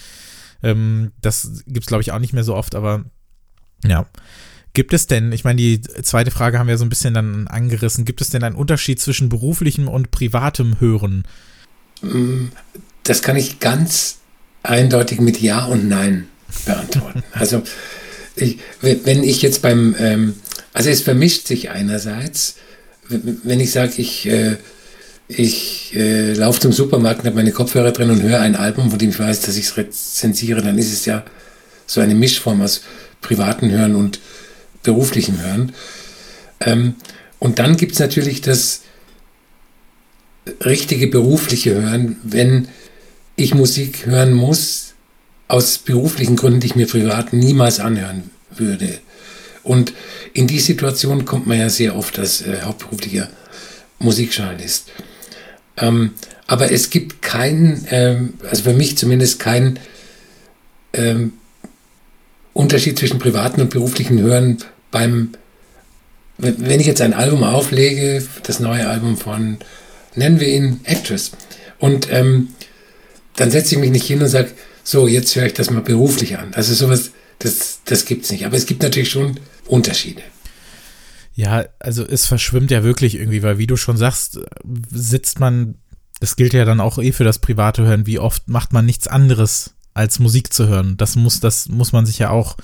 [0.63, 3.05] Ähm, das gibt's glaube ich auch nicht mehr so oft, aber
[3.85, 4.07] ja.
[4.73, 8.05] Gibt es denn, ich meine, die zweite Frage haben wir so ein bisschen dann angerissen,
[8.05, 11.25] gibt es denn einen Unterschied zwischen beruflichem und privatem Hören?
[12.03, 12.47] Mm,
[13.03, 14.19] das kann ich ganz
[14.63, 16.29] eindeutig mit Ja und Nein
[16.67, 17.25] beantworten.
[17.33, 17.63] also,
[18.37, 20.35] ich, wenn ich jetzt beim, ähm,
[20.73, 22.57] also es vermischt sich einerseits,
[23.09, 24.57] wenn ich sage, ich äh,
[25.31, 28.99] ich äh, laufe zum Supermarkt und habe meine Kopfhörer drin und höre ein Album, von
[28.99, 31.25] dem ich weiß, dass ich es rezensiere, dann ist es ja
[31.87, 32.83] so eine Mischform aus
[33.21, 34.21] privaten Hören und
[34.83, 35.73] beruflichem Hören.
[36.61, 36.95] Ähm,
[37.39, 38.83] und dann gibt es natürlich das
[40.65, 42.69] richtige berufliche Hören, wenn
[43.37, 44.95] ich Musik hören muss,
[45.49, 48.99] aus beruflichen Gründen, die ich mir privat niemals anhören würde.
[49.63, 49.93] Und
[50.33, 53.29] in die Situation kommt man ja sehr oft als äh, hauptberuflicher
[53.99, 54.91] Musikjournalist.
[55.81, 56.13] Ähm,
[56.47, 59.79] aber es gibt keinen, ähm, also für mich zumindest keinen
[60.93, 61.33] ähm,
[62.53, 64.59] Unterschied zwischen privaten und beruflichen Hören
[64.91, 65.31] beim,
[66.39, 69.59] wenn ich jetzt ein Album auflege, das neue Album von,
[70.15, 71.33] nennen wir ihn Actress,
[71.79, 72.49] und ähm,
[73.37, 74.51] dann setze ich mich nicht hin und sage,
[74.85, 76.53] so, jetzt höre ich das mal beruflich an.
[76.55, 78.45] Also sowas, das, das gibt es nicht.
[78.45, 80.23] Aber es gibt natürlich schon Unterschiede.
[81.35, 84.41] Ja, also es verschwimmt ja wirklich irgendwie, weil wie du schon sagst,
[84.91, 85.77] sitzt man,
[86.21, 89.07] das gilt ja dann auch eh für das private Hören, wie oft macht man nichts
[89.07, 90.97] anderes als Musik zu hören.
[90.97, 92.57] Das muss, das muss man sich ja auch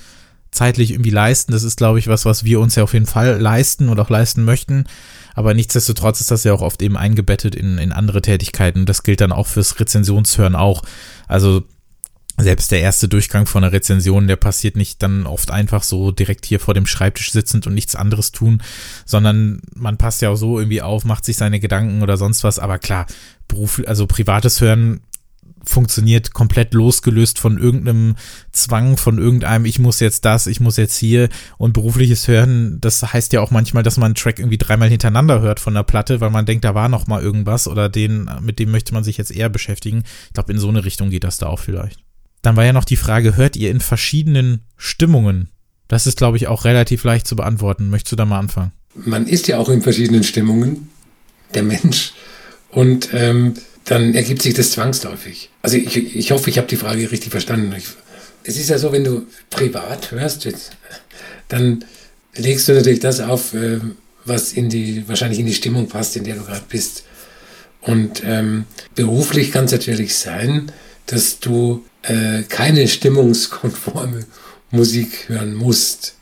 [0.51, 1.51] zeitlich irgendwie leisten.
[1.51, 4.09] Das ist, glaube ich, was, was wir uns ja auf jeden Fall leisten und auch
[4.09, 4.85] leisten möchten.
[5.35, 8.85] Aber nichtsdestotrotz ist das ja auch oft eben eingebettet in, in andere Tätigkeiten.
[8.85, 10.83] Das gilt dann auch fürs Rezensionshören auch.
[11.27, 11.63] Also
[12.37, 16.45] selbst der erste Durchgang von einer Rezension, der passiert nicht dann oft einfach so direkt
[16.45, 18.61] hier vor dem Schreibtisch sitzend und nichts anderes tun,
[19.05, 22.59] sondern man passt ja auch so irgendwie auf, macht sich seine Gedanken oder sonst was.
[22.59, 23.07] Aber klar,
[23.47, 25.01] Beruf, also privates Hören
[25.63, 28.15] funktioniert komplett losgelöst von irgendeinem
[28.51, 33.01] Zwang, von irgendeinem, ich muss jetzt das, ich muss jetzt hier und berufliches Hören, das
[33.13, 36.21] heißt ja auch manchmal, dass man einen Track irgendwie dreimal hintereinander hört von der Platte,
[36.21, 39.17] weil man denkt, da war noch mal irgendwas oder den, mit dem möchte man sich
[39.17, 40.03] jetzt eher beschäftigen.
[40.27, 42.06] Ich glaube, in so eine Richtung geht das da auch vielleicht.
[42.47, 45.49] Dann war ja noch die Frage, hört ihr in verschiedenen Stimmungen?
[45.89, 47.89] Das ist, glaube ich, auch relativ leicht zu beantworten.
[47.89, 48.71] Möchtest du da mal anfangen?
[48.95, 50.87] Man ist ja auch in verschiedenen Stimmungen,
[51.53, 52.13] der Mensch.
[52.69, 55.49] Und ähm, dann ergibt sich das zwangsläufig.
[55.61, 57.75] Also ich, ich hoffe, ich habe die Frage richtig verstanden.
[57.77, 57.83] Ich,
[58.45, 60.47] es ist ja so, wenn du privat hörst,
[61.49, 61.83] dann
[62.33, 63.81] legst du natürlich das auf, äh,
[64.23, 67.03] was in die, wahrscheinlich in die Stimmung passt, in der du gerade bist.
[67.81, 68.63] Und ähm,
[68.95, 70.71] beruflich kann es natürlich sein,
[71.07, 74.25] dass du äh, keine stimmungskonforme
[74.71, 76.15] Musik hören musst.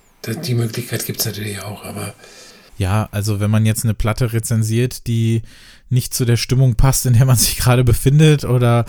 [0.43, 2.13] Die Möglichkeit gibt es natürlich auch, aber.
[2.77, 5.43] Ja, also wenn man jetzt eine Platte rezensiert, die
[5.89, 8.85] nicht zu der Stimmung passt, in der man sich gerade befindet oder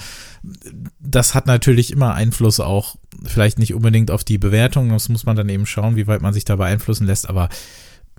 [0.99, 5.37] das hat natürlich immer Einfluss auch, vielleicht nicht unbedingt auf die Bewertung, das muss man
[5.37, 7.49] dann eben schauen, wie weit man sich da beeinflussen lässt, aber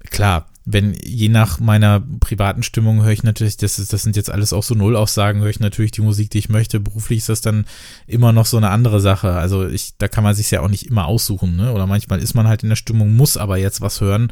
[0.10, 4.30] klar, wenn je nach meiner privaten Stimmung höre ich natürlich, das, ist, das sind jetzt
[4.30, 6.82] alles auch so Nullaussagen, höre ich natürlich die Musik, die ich möchte.
[6.82, 7.66] Beruflich ist das dann
[8.06, 9.32] immer noch so eine andere Sache.
[9.32, 11.72] Also ich, da kann man sich ja auch nicht immer aussuchen, ne?
[11.72, 14.30] Oder manchmal ist man halt in der Stimmung, muss aber jetzt was hören.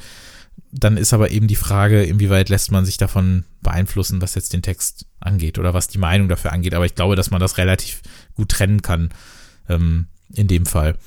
[0.74, 4.62] Dann ist aber eben die Frage, inwieweit lässt man sich davon beeinflussen, was jetzt den
[4.62, 6.74] Text angeht oder was die Meinung dafür angeht.
[6.74, 8.02] Aber ich glaube, dass man das relativ
[8.36, 9.08] gut trennen kann
[9.69, 10.98] ähm, in dem Fall.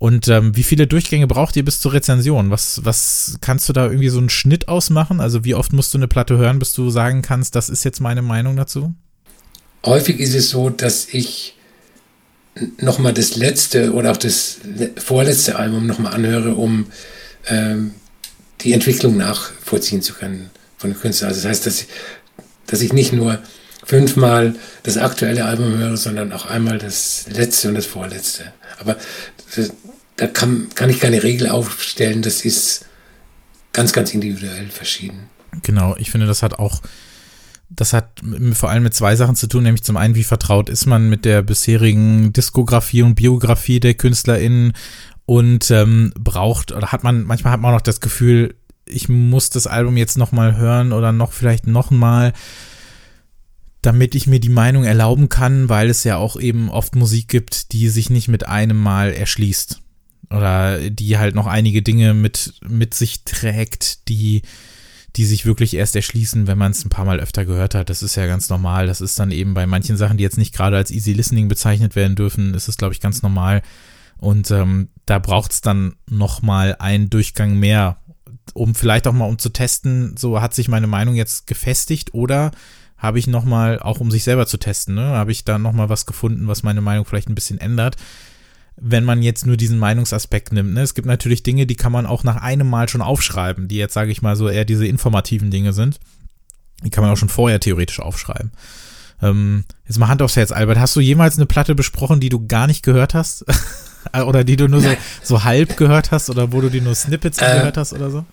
[0.00, 2.50] Und ähm, wie viele Durchgänge braucht ihr bis zur Rezension?
[2.50, 5.20] Was, was kannst du da irgendwie so einen Schnitt ausmachen?
[5.20, 8.00] Also wie oft musst du eine Platte hören, bis du sagen kannst, das ist jetzt
[8.00, 8.94] meine Meinung dazu?
[9.84, 11.54] Häufig ist es so, dass ich
[12.78, 14.56] nochmal das letzte oder auch das
[14.96, 16.86] vorletzte Album nochmal anhöre, um
[17.48, 17.90] ähm,
[18.62, 21.28] die Entwicklung nachvollziehen zu können von dem Künstler.
[21.28, 21.88] Also das heißt, dass ich,
[22.66, 23.38] dass ich nicht nur
[23.84, 28.52] fünfmal das aktuelle Album höre, sondern auch einmal das letzte und das vorletzte.
[28.78, 28.96] Aber
[30.16, 32.22] da kann, kann ich keine Regel aufstellen.
[32.22, 32.86] Das ist
[33.72, 35.28] ganz, ganz individuell verschieden.
[35.62, 36.82] Genau, ich finde, das hat auch,
[37.68, 38.20] das hat
[38.52, 41.24] vor allem mit zwei Sachen zu tun, nämlich zum einen, wie vertraut ist man mit
[41.24, 44.72] der bisherigen Diskografie und Biografie der KünstlerInnen
[45.26, 49.50] und ähm, braucht, oder hat man, manchmal hat man auch noch das Gefühl, ich muss
[49.50, 52.32] das Album jetzt nochmal hören oder noch vielleicht nochmal,
[53.82, 57.72] damit ich mir die Meinung erlauben kann, weil es ja auch eben oft Musik gibt,
[57.72, 59.80] die sich nicht mit einem Mal erschließt
[60.30, 64.42] oder die halt noch einige Dinge mit, mit sich trägt, die,
[65.16, 67.90] die sich wirklich erst erschließen, wenn man es ein paar Mal öfter gehört hat.
[67.90, 68.86] Das ist ja ganz normal.
[68.86, 71.96] Das ist dann eben bei manchen Sachen, die jetzt nicht gerade als Easy Listening bezeichnet
[71.96, 73.62] werden dürfen, ist es, glaube ich, ganz normal.
[74.18, 77.96] Und ähm, da braucht es dann noch mal einen Durchgang mehr,
[78.52, 82.50] um vielleicht auch mal um zu testen, so hat sich meine Meinung jetzt gefestigt oder
[83.00, 85.72] habe ich noch mal, auch um sich selber zu testen, ne, habe ich da noch
[85.72, 87.96] mal was gefunden, was meine Meinung vielleicht ein bisschen ändert
[88.80, 90.72] wenn man jetzt nur diesen Meinungsaspekt nimmt.
[90.72, 90.80] Ne?
[90.80, 93.94] Es gibt natürlich Dinge, die kann man auch nach einem Mal schon aufschreiben, die jetzt,
[93.94, 96.00] sage ich mal, so eher diese informativen Dinge sind.
[96.82, 98.52] Die kann man auch schon vorher theoretisch aufschreiben.
[99.22, 100.78] Ähm, jetzt mal Hand aufs Herz, Albert.
[100.78, 103.44] Hast du jemals eine Platte besprochen, die du gar nicht gehört hast?
[104.26, 106.30] oder die du nur so, so halb gehört hast?
[106.30, 108.24] Oder wo du die nur Snippets äh, gehört hast oder so?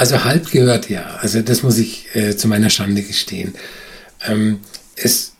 [0.00, 1.18] Also halb gehört, ja.
[1.20, 3.52] Also das muss ich äh, zu meiner Schande gestehen.
[4.26, 4.60] Ähm,
[4.96, 5.32] es,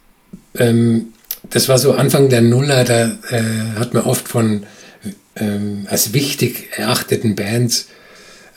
[0.55, 1.15] ähm,
[1.49, 4.67] das war so Anfang der Nuller, da äh, hat man oft von
[5.37, 7.87] ähm, als wichtig erachteten Bands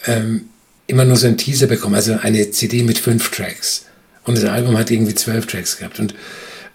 [0.06, 0.50] ähm,
[0.88, 3.86] immer nur so ein Teaser bekommen, also eine CD mit fünf Tracks.
[4.26, 6.02] Und das Album hat irgendwie zwölf Tracks gehabt.
[6.02, 6.14] Und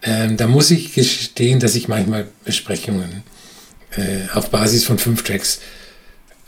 [0.03, 3.25] Ähm, da muss ich gestehen, dass ich manchmal Besprechungen
[3.97, 5.59] äh, auf Basis von fünf Tracks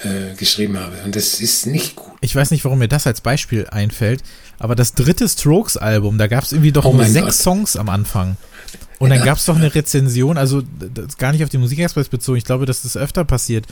[0.03, 0.97] äh, geschrieben habe.
[1.05, 2.13] Und das ist nicht gut.
[2.21, 4.23] Ich weiß nicht, warum mir das als Beispiel einfällt,
[4.59, 7.35] aber das dritte Strokes-Album, da gab es irgendwie doch oh nur sechs Gott.
[7.35, 8.37] Songs am Anfang.
[8.99, 10.63] Und dann gab es doch eine Rezension, also
[11.17, 13.67] gar nicht auf die Musikexpress bezogen, ich glaube, dass das öfter passiert,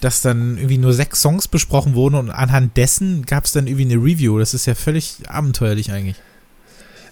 [0.00, 3.84] dass dann irgendwie nur sechs Songs besprochen wurden und anhand dessen gab es dann irgendwie
[3.84, 4.38] eine Review.
[4.38, 6.16] Das ist ja völlig abenteuerlich eigentlich.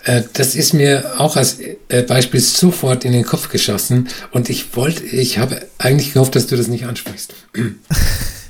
[0.05, 4.75] Äh, das ist mir auch als äh, Beispiel sofort in den Kopf geschossen und ich
[4.75, 7.35] wollte, ich habe eigentlich gehofft, dass du das nicht ansprichst.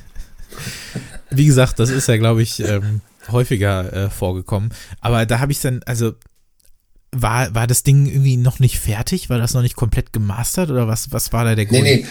[1.35, 4.71] Wie gesagt, das ist ja, glaube ich, ähm, häufiger äh, vorgekommen.
[5.01, 6.13] Aber da habe ich dann, also
[7.13, 9.31] war, war das Ding irgendwie noch nicht fertig?
[9.31, 11.83] War das noch nicht komplett gemastert oder was, was war da der Grund?
[11.83, 12.07] Nee, nee.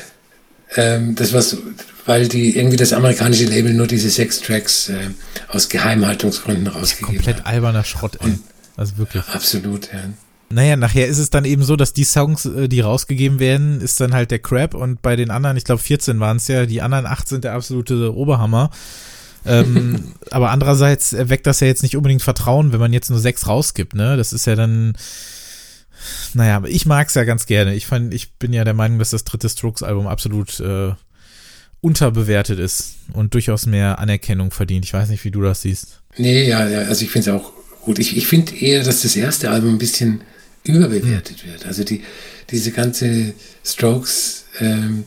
[0.75, 1.57] Ähm, das war so,
[2.05, 5.09] weil die irgendwie das amerikanische Label nur diese sechs Tracks äh,
[5.49, 7.45] aus Geheimhaltungsgründen rausgegeben Komplett hat.
[7.45, 8.39] alberner Schrott, ey.
[8.77, 9.23] also wirklich.
[9.27, 9.99] Absolut, ja.
[10.49, 13.99] Naja, nachher ist es dann eben so, dass die Songs, äh, die rausgegeben werden, ist
[13.99, 16.81] dann halt der Crap und bei den anderen, ich glaube 14 waren es ja, die
[16.81, 18.69] anderen acht sind der absolute Oberhammer
[19.45, 23.47] ähm, aber andererseits erweckt das ja jetzt nicht unbedingt Vertrauen, wenn man jetzt nur sechs
[23.47, 24.17] rausgibt, ne?
[24.17, 24.93] Das ist ja dann,
[26.33, 27.75] naja, aber ich mag's ja ganz gerne.
[27.75, 30.93] Ich fand, ich bin ja der Meinung, dass das dritte Strokes-Album absolut äh,
[31.81, 34.85] unterbewertet ist und durchaus mehr Anerkennung verdient.
[34.85, 36.01] Ich weiß nicht, wie du das siehst.
[36.17, 37.51] Nee, ja, ja also ich finde es auch
[37.81, 37.99] gut.
[37.99, 40.21] Ich, ich finde eher, dass das erste Album ein bisschen
[40.63, 41.65] überbewertet wird.
[41.65, 42.03] Also die,
[42.51, 43.33] diese ganze
[43.65, 45.05] Strokes, ähm,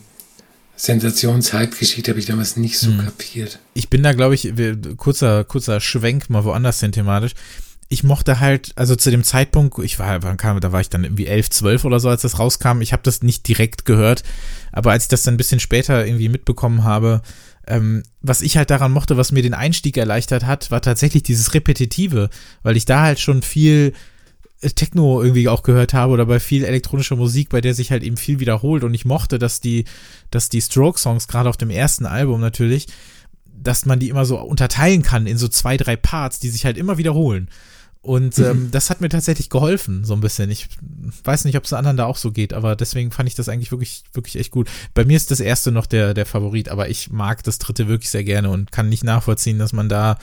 [0.75, 3.05] Sensations-Hype-Geschichte habe ich damals nicht so hm.
[3.05, 3.59] kapiert.
[3.73, 4.53] Ich bin da, glaube ich,
[4.97, 7.33] kurzer, kurzer Schwenk mal woanders hin thematisch.
[7.87, 11.03] Ich mochte halt, also zu dem Zeitpunkt, ich war, wann kam, da war ich dann
[11.03, 12.81] irgendwie elf, zwölf oder so, als das rauskam.
[12.81, 14.23] Ich habe das nicht direkt gehört,
[14.71, 17.21] aber als ich das dann ein bisschen später irgendwie mitbekommen habe,
[17.67, 21.53] ähm, was ich halt daran mochte, was mir den Einstieg erleichtert hat, war tatsächlich dieses
[21.53, 22.29] Repetitive,
[22.63, 23.93] weil ich da halt schon viel
[24.61, 28.17] Techno irgendwie auch gehört habe oder bei viel elektronischer Musik, bei der sich halt eben
[28.17, 29.85] viel wiederholt und ich mochte, dass die,
[30.31, 32.87] dass die Stroke-Songs, gerade auf dem ersten Album natürlich,
[33.45, 36.77] dass man die immer so unterteilen kann in so zwei, drei Parts, die sich halt
[36.77, 37.49] immer wiederholen.
[38.05, 38.71] Und ähm, mhm.
[38.71, 40.51] das hat mir tatsächlich geholfen, so ein bisschen.
[40.51, 40.67] Ich
[41.23, 43.71] weiß nicht, ob es anderen da auch so geht, aber deswegen fand ich das eigentlich
[43.71, 44.69] wirklich, wirklich echt gut.
[44.93, 48.11] Bei mir ist das erste noch der, der Favorit, aber ich mag das dritte wirklich
[48.11, 50.19] sehr gerne und kann nicht nachvollziehen, dass man da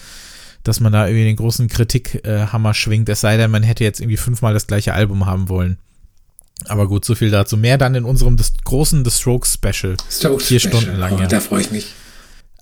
[0.63, 4.17] dass man da irgendwie den großen Kritikhammer schwingt, es sei denn, man hätte jetzt irgendwie
[4.17, 5.79] fünfmal das gleiche Album haben wollen.
[6.69, 7.57] Aber gut, so viel dazu.
[7.57, 9.97] Mehr dann in unserem großen The Strokes Special.
[10.11, 10.81] Strokes Vier Special.
[10.83, 11.15] Stunden lang.
[11.15, 11.27] Oh, ja.
[11.27, 11.93] Da freue ich mich.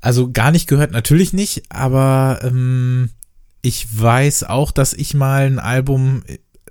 [0.00, 3.10] Also gar nicht gehört natürlich nicht, aber ähm,
[3.60, 6.22] ich weiß auch, dass ich mal ein Album,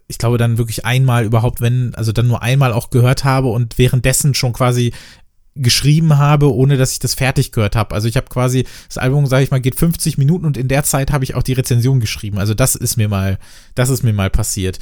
[0.08, 3.78] ich glaube dann wirklich einmal überhaupt, wenn, also dann nur einmal auch gehört habe und
[3.78, 4.94] währenddessen schon quasi
[5.56, 7.94] geschrieben habe, ohne dass ich das fertig gehört habe.
[7.94, 10.84] Also ich habe quasi, das Album, sage ich mal, geht 50 Minuten und in der
[10.84, 12.38] Zeit habe ich auch die Rezension geschrieben.
[12.38, 13.38] Also das ist mir mal,
[13.76, 14.80] das ist mir mal passiert.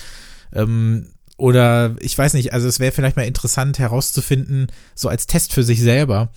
[0.54, 5.54] Ähm, oder ich weiß nicht, also es wäre vielleicht mal interessant herauszufinden, so als Test
[5.54, 6.30] für sich selber,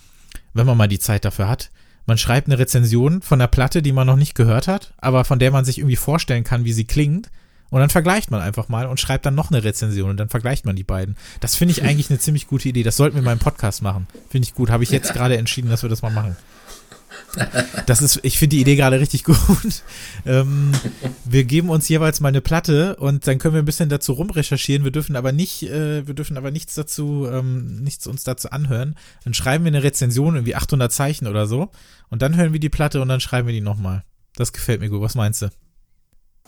[0.53, 1.71] wenn man mal die Zeit dafür hat.
[2.05, 5.39] Man schreibt eine Rezension von einer Platte, die man noch nicht gehört hat, aber von
[5.39, 7.29] der man sich irgendwie vorstellen kann, wie sie klingt
[7.71, 10.65] und dann vergleicht man einfach mal und schreibt dann noch eine Rezension und dann vergleicht
[10.65, 11.15] man die beiden.
[11.39, 12.83] Das finde ich eigentlich eine ziemlich gute Idee.
[12.83, 14.07] Das sollten wir mal im Podcast machen.
[14.29, 14.69] Finde ich gut.
[14.69, 16.35] Habe ich jetzt gerade entschieden, dass wir das mal machen.
[17.85, 19.37] Das ist, ich finde die Idee gerade richtig gut.
[20.25, 20.71] Ähm,
[21.25, 24.83] wir geben uns jeweils mal eine Platte und dann können wir ein bisschen dazu rumrecherchieren.
[24.83, 28.95] Wir dürfen aber nicht, äh, wir dürfen aber nichts dazu, ähm, nichts uns dazu anhören.
[29.23, 31.71] Dann schreiben wir eine Rezension, irgendwie 800 Zeichen oder so.
[32.09, 34.03] Und dann hören wir die Platte und dann schreiben wir die nochmal.
[34.35, 35.01] Das gefällt mir gut.
[35.01, 35.49] Was meinst du?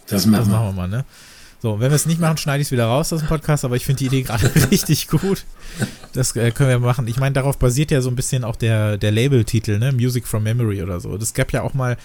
[0.07, 1.05] Das machen, das machen wir mal, ne?
[1.63, 3.77] So, wenn wir es nicht machen, schneide ich es wieder raus aus dem Podcast, aber
[3.77, 5.45] ich finde die Idee gerade richtig gut.
[6.11, 7.07] Das äh, können wir machen.
[7.07, 9.93] Ich meine, darauf basiert ja so ein bisschen auch der, der Label-Titel, ne?
[9.93, 11.17] Music from Memory oder so.
[11.17, 11.95] Das gab ja auch mal,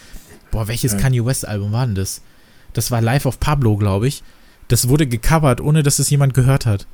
[0.52, 0.98] boah, welches ja.
[0.98, 2.22] Kanye West-Album war denn das?
[2.72, 4.22] Das war Life of Pablo, glaube ich.
[4.68, 6.86] Das wurde gecovert, ohne dass es jemand gehört hat.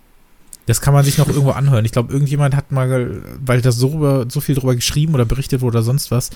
[0.64, 1.84] Das kann man sich noch irgendwo anhören.
[1.84, 5.76] Ich glaube, irgendjemand hat mal, weil das so, so viel drüber geschrieben oder berichtet wurde
[5.76, 6.30] oder sonst was,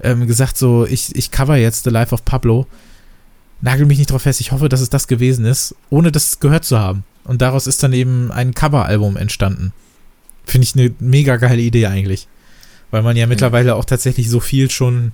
[0.00, 2.68] ähm, gesagt so, ich, ich cover jetzt The Life of Pablo
[3.60, 6.64] nagel mich nicht drauf fest, ich hoffe, dass es das gewesen ist, ohne das gehört
[6.64, 7.04] zu haben.
[7.24, 9.72] Und daraus ist dann eben ein Coveralbum entstanden.
[10.44, 12.28] Finde ich eine mega geile Idee eigentlich.
[12.90, 15.12] Weil man ja mittlerweile auch tatsächlich so viel schon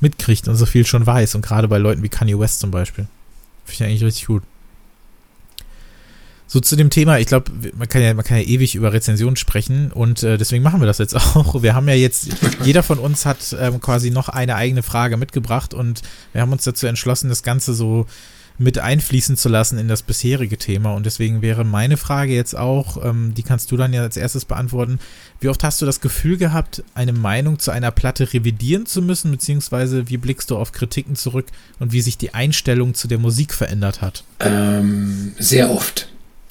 [0.00, 1.36] mitkriegt und so viel schon weiß.
[1.36, 3.06] Und gerade bei Leuten wie Kanye West zum Beispiel.
[3.64, 4.42] Finde ich eigentlich richtig gut.
[6.52, 9.36] So zu dem Thema, ich glaube, man kann ja, man kann ja ewig über Rezensionen
[9.36, 11.62] sprechen und äh, deswegen machen wir das jetzt auch.
[11.62, 12.26] Wir haben ja jetzt,
[12.64, 16.64] jeder von uns hat ähm, quasi noch eine eigene Frage mitgebracht und wir haben uns
[16.64, 18.06] dazu entschlossen, das Ganze so
[18.58, 20.92] mit einfließen zu lassen in das bisherige Thema.
[20.94, 24.44] Und deswegen wäre meine Frage jetzt auch, ähm, die kannst du dann ja als erstes
[24.44, 24.98] beantworten.
[25.38, 29.30] Wie oft hast du das Gefühl gehabt, eine Meinung zu einer Platte revidieren zu müssen,
[29.30, 31.46] beziehungsweise wie blickst du auf Kritiken zurück
[31.78, 34.24] und wie sich die Einstellung zu der Musik verändert hat?
[34.40, 36.09] Ähm, sehr oft.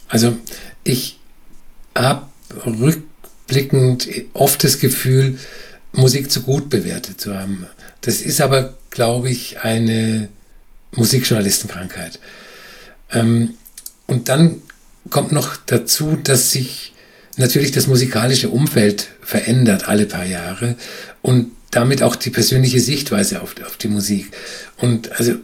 [0.09, 0.37] Also
[0.83, 1.19] ich
[1.95, 2.27] habe
[2.65, 5.39] rückblickend oft das Gefühl,
[5.93, 7.65] Musik zu gut bewertet zu haben.
[8.01, 10.29] Das ist aber, glaube ich, eine
[10.91, 12.19] Musikjournalistenkrankheit.
[13.11, 13.55] Ähm,
[14.07, 14.61] und dann
[15.09, 16.93] kommt noch dazu, dass sich
[17.37, 20.75] natürlich das musikalische Umfeld verändert alle paar Jahre
[21.21, 24.31] und damit auch die persönliche Sichtweise auf, auf die Musik.
[24.77, 25.35] Und also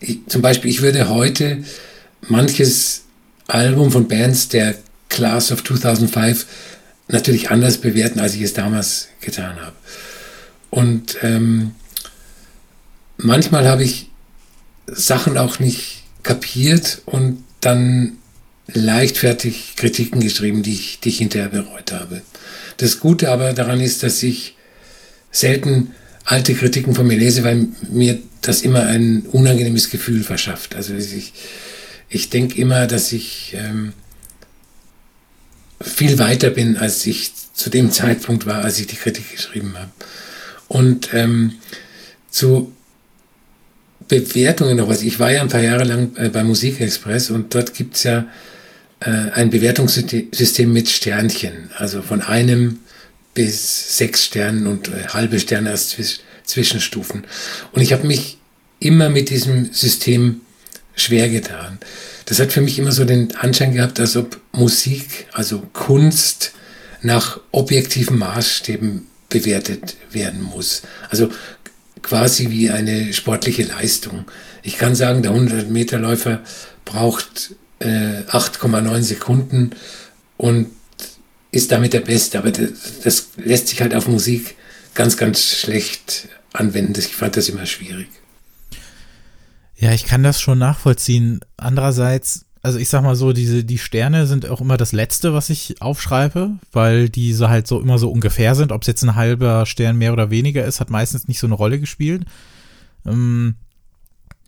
[0.00, 1.64] ich, zum Beispiel, ich würde heute
[2.28, 3.02] manches
[3.46, 4.74] Album von Bands der
[5.08, 6.46] Class of 2005
[7.08, 9.76] natürlich anders bewerten, als ich es damals getan habe.
[10.70, 11.72] Und ähm,
[13.18, 14.10] manchmal habe ich
[14.86, 18.18] Sachen auch nicht kapiert und dann
[18.68, 22.22] leichtfertig Kritiken geschrieben, die ich, die ich hinterher bereut habe.
[22.78, 24.56] Das Gute aber daran ist, dass ich
[25.30, 25.92] selten
[26.24, 30.74] alte Kritiken von mir lese, weil mir das immer ein unangenehmes Gefühl verschafft.
[30.74, 31.32] Also ich,
[32.12, 33.94] ich denke immer, dass ich ähm,
[35.80, 39.90] viel weiter bin, als ich zu dem Zeitpunkt war, als ich die Kritik geschrieben habe.
[40.68, 41.54] Und ähm,
[42.30, 42.72] zu
[44.08, 45.02] Bewertungen noch was.
[45.02, 48.26] Ich war ja ein paar Jahre lang äh, bei Musikexpress und dort gibt es ja
[49.00, 52.80] äh, ein Bewertungssystem mit Sternchen, also von einem
[53.34, 57.24] bis sechs Sternen und äh, halbe Sterne als Zwisch Zwischenstufen.
[57.70, 58.36] Und ich habe mich
[58.80, 60.40] immer mit diesem System
[60.94, 61.78] schwer getan.
[62.26, 66.52] Das hat für mich immer so den Anschein gehabt, als ob Musik, also Kunst,
[67.02, 70.82] nach objektiven Maßstäben bewertet werden muss.
[71.10, 71.30] Also
[72.02, 74.24] quasi wie eine sportliche Leistung.
[74.62, 76.40] Ich kann sagen, der 100-Meter-Läufer
[76.84, 79.70] braucht äh, 8,9 Sekunden
[80.36, 80.70] und
[81.50, 82.38] ist damit der Beste.
[82.38, 82.70] Aber das,
[83.02, 84.56] das, lässt sich halt auf Musik
[84.94, 86.98] ganz, ganz schlecht anwenden.
[86.98, 88.08] Ich fand das immer schwierig.
[89.82, 91.40] Ja, ich kann das schon nachvollziehen.
[91.56, 95.50] Andererseits, also ich sag mal so, diese, die Sterne sind auch immer das Letzte, was
[95.50, 98.70] ich aufschreibe, weil diese halt so immer so ungefähr sind.
[98.70, 101.56] Ob es jetzt ein halber Stern mehr oder weniger ist, hat meistens nicht so eine
[101.56, 102.26] Rolle gespielt.
[103.04, 103.56] Ähm,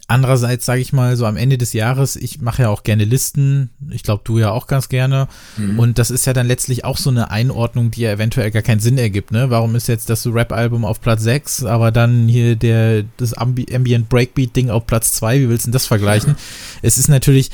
[0.06, 3.70] Andererseits sage ich mal so am Ende des Jahres, ich mache ja auch gerne Listen,
[3.90, 5.78] ich glaube du ja auch ganz gerne mhm.
[5.78, 8.80] und das ist ja dann letztlich auch so eine Einordnung, die ja eventuell gar keinen
[8.80, 9.48] Sinn ergibt, ne?
[9.48, 14.10] Warum ist jetzt das Rap-Album auf Platz 6, aber dann hier der das Ambi Ambient
[14.10, 16.32] Breakbeat Ding auf Platz 2, wie willst du denn das vergleichen?
[16.32, 16.38] Ja.
[16.82, 17.50] Es ist natürlich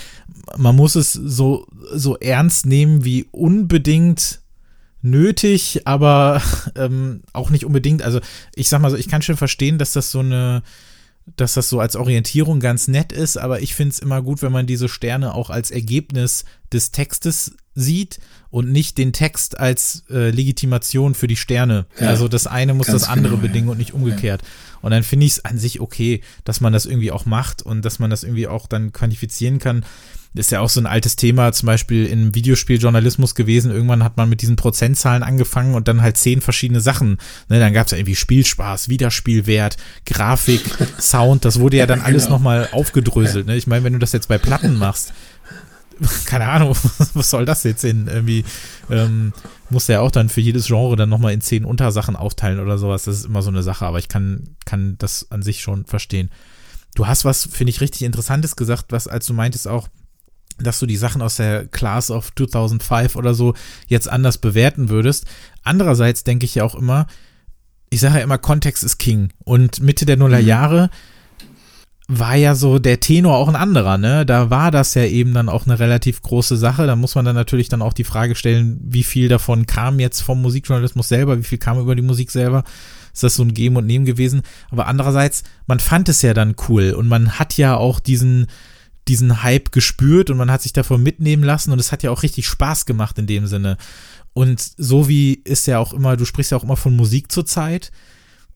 [0.56, 4.40] man muss es so so ernst nehmen wie unbedingt
[5.02, 6.42] nötig, aber
[6.74, 8.20] ähm, auch nicht unbedingt, also
[8.54, 10.62] ich sag mal so, ich kann schon verstehen, dass das so eine
[11.36, 14.52] dass das so als Orientierung ganz nett ist, aber ich finde es immer gut, wenn
[14.52, 18.18] man diese Sterne auch als Ergebnis des Textes sieht
[18.50, 21.86] und nicht den Text als äh, Legitimation für die Sterne.
[22.00, 23.72] Ja, also das eine muss das andere genau, bedingen ja.
[23.72, 24.42] und nicht umgekehrt.
[24.42, 24.48] Ja.
[24.82, 27.84] Und dann finde ich es an sich okay, dass man das irgendwie auch macht und
[27.84, 29.84] dass man das irgendwie auch dann quantifizieren kann
[30.34, 33.72] ist ja auch so ein altes Thema, zum Beispiel im Videospieljournalismus gewesen.
[33.72, 37.18] Irgendwann hat man mit diesen Prozentzahlen angefangen und dann halt zehn verschiedene Sachen.
[37.48, 40.62] Ne, dann gab es ja irgendwie Spielspaß, Wiederspielwert, Grafik,
[41.00, 41.44] Sound.
[41.44, 42.36] Das wurde ja dann alles genau.
[42.36, 43.46] nochmal aufgedröselt.
[43.46, 43.56] Ne?
[43.56, 45.12] Ich meine, wenn du das jetzt bei Platten machst,
[46.26, 46.76] keine Ahnung,
[47.14, 48.44] was soll das jetzt in irgendwie,
[48.88, 49.32] ähm,
[49.68, 53.04] muss ja auch dann für jedes Genre dann nochmal in zehn Untersachen aufteilen oder sowas.
[53.04, 56.30] Das ist immer so eine Sache, aber ich kann, kann das an sich schon verstehen.
[56.94, 59.88] Du hast was, finde ich, richtig Interessantes gesagt, was, als du meintest auch,
[60.62, 63.54] dass du die Sachen aus der Class of 2005 oder so
[63.86, 65.26] jetzt anders bewerten würdest.
[65.62, 67.06] Andererseits denke ich ja auch immer,
[67.90, 69.30] ich sage ja immer, Kontext ist King.
[69.44, 70.90] Und Mitte der Nullerjahre
[72.08, 72.18] mhm.
[72.18, 74.24] war ja so der Tenor auch ein anderer, ne?
[74.24, 76.86] Da war das ja eben dann auch eine relativ große Sache.
[76.86, 80.20] Da muss man dann natürlich dann auch die Frage stellen, wie viel davon kam jetzt
[80.20, 82.64] vom Musikjournalismus selber, wie viel kam über die Musik selber.
[83.12, 84.42] Ist das so ein Geben und Nehmen gewesen?
[84.70, 88.46] Aber andererseits, man fand es ja dann cool und man hat ja auch diesen,
[89.10, 92.22] diesen Hype gespürt und man hat sich davon mitnehmen lassen und es hat ja auch
[92.22, 93.76] richtig Spaß gemacht in dem Sinne.
[94.32, 97.44] Und so wie ist ja auch immer, du sprichst ja auch immer von Musik zur
[97.44, 97.90] Zeit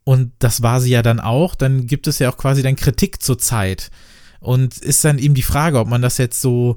[0.04, 3.20] und das war sie ja dann auch, dann gibt es ja auch quasi dann Kritik
[3.20, 3.90] zur Zeit.
[4.38, 6.76] Und ist dann eben die Frage, ob man das jetzt so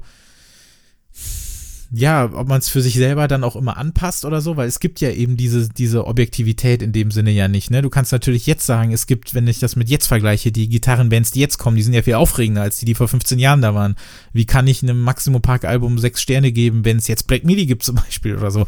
[1.90, 4.78] ja, ob man es für sich selber dann auch immer anpasst oder so, weil es
[4.78, 7.70] gibt ja eben diese, diese Objektivität in dem Sinne ja nicht.
[7.70, 7.80] Ne?
[7.80, 11.30] Du kannst natürlich jetzt sagen, es gibt, wenn ich das mit jetzt vergleiche, die Gitarrenbands,
[11.30, 13.74] die jetzt kommen, die sind ja viel aufregender als die, die vor 15 Jahren da
[13.74, 13.96] waren.
[14.34, 17.64] Wie kann ich einem Maximum Park Album sechs Sterne geben, wenn es jetzt Black Midi
[17.64, 18.66] gibt zum Beispiel oder so?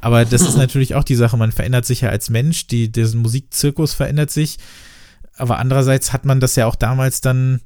[0.00, 3.20] Aber das ist natürlich auch die Sache, man verändert sich ja als Mensch, die, diesen
[3.20, 4.56] Musikzirkus verändert sich.
[5.36, 7.60] Aber andererseits hat man das ja auch damals dann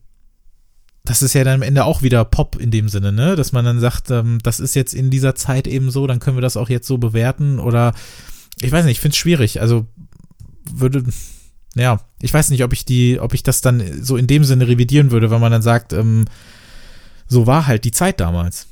[1.06, 3.36] das ist ja dann am Ende auch wieder Pop in dem Sinne, ne?
[3.36, 6.36] Dass man dann sagt, ähm, das ist jetzt in dieser Zeit eben so, dann können
[6.36, 7.94] wir das auch jetzt so bewerten oder
[8.60, 9.60] ich weiß nicht, ich finde es schwierig.
[9.60, 9.86] Also
[10.70, 11.04] würde,
[11.74, 14.66] ja, ich weiß nicht, ob ich die, ob ich das dann so in dem Sinne
[14.66, 16.24] revidieren würde, wenn man dann sagt, ähm,
[17.28, 18.66] so war halt die Zeit damals.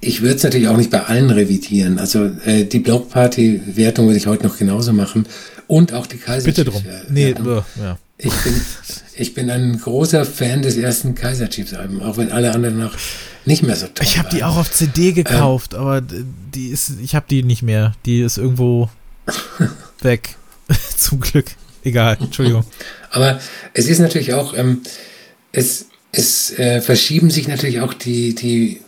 [0.00, 1.98] ich würde es natürlich auch nicht bei allen revidieren.
[1.98, 5.26] Also äh, die Blockparty-Wertung würde ich heute noch genauso machen.
[5.66, 6.82] Und auch die Kaiser Bitte drum.
[7.10, 7.34] Nee,
[7.78, 7.98] ja.
[8.22, 8.60] Ich bin,
[9.14, 12.94] ich bin ein großer Fan des ersten Kaiser Chiefs Albums, auch wenn alle anderen noch
[13.46, 16.92] nicht mehr so toll Ich habe die auch auf CD gekauft, ähm, aber die ist,
[17.02, 17.94] ich habe die nicht mehr.
[18.04, 18.90] Die ist irgendwo
[20.02, 20.36] weg.
[20.96, 21.46] Zum Glück.
[21.82, 22.64] Egal, Entschuldigung.
[23.10, 23.40] aber
[23.72, 24.82] es ist natürlich auch, ähm,
[25.52, 28.80] es, es äh, verschieben sich natürlich auch die, die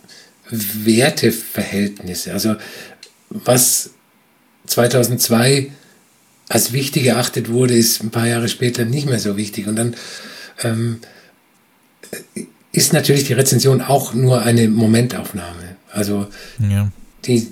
[0.50, 2.32] Werteverhältnisse.
[2.32, 2.56] Also
[3.30, 3.90] was
[4.66, 5.70] 2002
[6.52, 9.68] als wichtig erachtet wurde, ist ein paar Jahre später nicht mehr so wichtig.
[9.68, 9.94] Und dann
[10.62, 10.98] ähm,
[12.72, 15.76] ist natürlich die Rezension auch nur eine Momentaufnahme.
[15.90, 16.26] Also
[16.58, 16.92] ja.
[17.24, 17.50] die,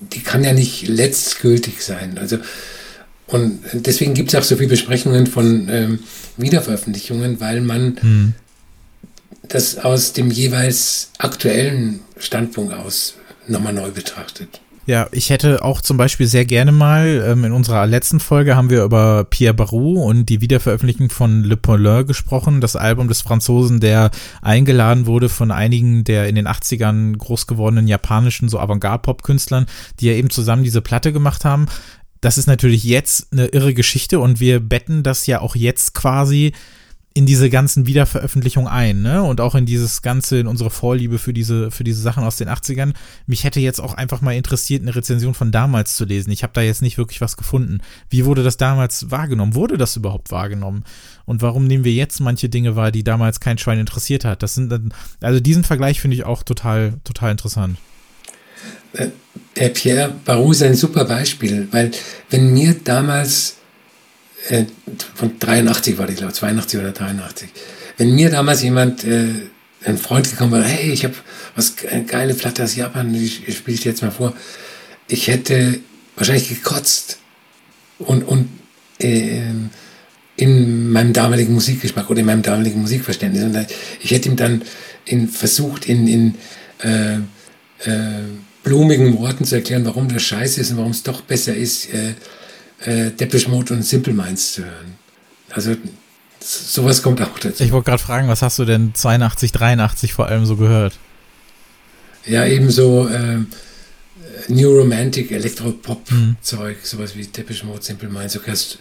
[0.00, 2.18] die kann ja nicht letztgültig sein.
[2.18, 2.36] Also
[3.26, 6.00] und deswegen gibt es auch so viele Besprechungen von ähm,
[6.36, 8.34] Wiederveröffentlichungen, weil man hm.
[9.48, 13.14] das aus dem jeweils aktuellen Standpunkt aus
[13.48, 14.60] nochmal neu betrachtet.
[14.84, 18.68] Ja, ich hätte auch zum Beispiel sehr gerne mal, ähm, in unserer letzten Folge haben
[18.68, 23.78] wir über Pierre Barou und die Wiederveröffentlichung von Le Paulin gesprochen, das Album des Franzosen,
[23.78, 24.10] der
[24.40, 29.66] eingeladen wurde von einigen der in den 80ern groß gewordenen japanischen so Avantgarde-Pop-Künstlern,
[30.00, 31.66] die ja eben zusammen diese Platte gemacht haben.
[32.20, 36.54] Das ist natürlich jetzt eine irre Geschichte und wir betten das ja auch jetzt quasi
[37.14, 39.22] in diese ganzen Wiederveröffentlichungen ein, ne?
[39.22, 42.48] Und auch in dieses Ganze, in unsere Vorliebe für diese, für diese Sachen aus den
[42.48, 42.94] 80ern.
[43.26, 46.30] Mich hätte jetzt auch einfach mal interessiert, eine Rezension von damals zu lesen.
[46.30, 47.80] Ich habe da jetzt nicht wirklich was gefunden.
[48.08, 49.54] Wie wurde das damals wahrgenommen?
[49.54, 50.84] Wurde das überhaupt wahrgenommen?
[51.26, 54.42] Und warum nehmen wir jetzt manche Dinge wahr, die damals kein Schwein interessiert hat?
[54.42, 57.78] Das sind dann, also diesen Vergleich finde ich auch total, total interessant.
[58.94, 59.08] Äh,
[59.56, 61.90] Herr Pierre Barou ist ein super Beispiel, weil
[62.30, 63.56] wenn mir damals
[64.48, 64.64] äh,
[65.14, 67.48] von 83 war die, glaube ich, 82 oder 83.
[67.96, 69.28] Wenn mir damals jemand, äh,
[69.84, 71.14] ein Freund gekommen war, hey, ich habe
[71.56, 74.34] was eine geile Platte aus Japan, ich, ich spiele ich jetzt mal vor,
[75.08, 75.80] ich hätte
[76.16, 77.18] wahrscheinlich gekotzt
[77.98, 78.48] und, und
[79.00, 79.42] äh,
[80.36, 83.44] in meinem damaligen Musikgeschmack oder in meinem damaligen Musikverständnis.
[83.44, 83.66] Und
[84.00, 84.62] ich hätte ihm dann
[85.04, 86.34] in, versucht, in, in
[86.82, 87.16] äh,
[87.88, 88.22] äh,
[88.62, 92.14] blumigen Worten zu erklären, warum das scheiße ist und warum es doch besser ist, äh,
[92.84, 94.94] äh, Depeche Mode und Simple Minds zu hören.
[95.50, 95.76] Also
[96.40, 97.62] sowas kommt auch dazu.
[97.62, 100.98] Ich wollte gerade fragen, was hast du denn 82, 83 vor allem so gehört?
[102.26, 103.38] Ja, ebenso äh,
[104.48, 106.80] New Romantic, Elektropop-Zeug, mhm.
[106.86, 108.78] sowas wie Depeche Mode, Simple Minds, Orchestra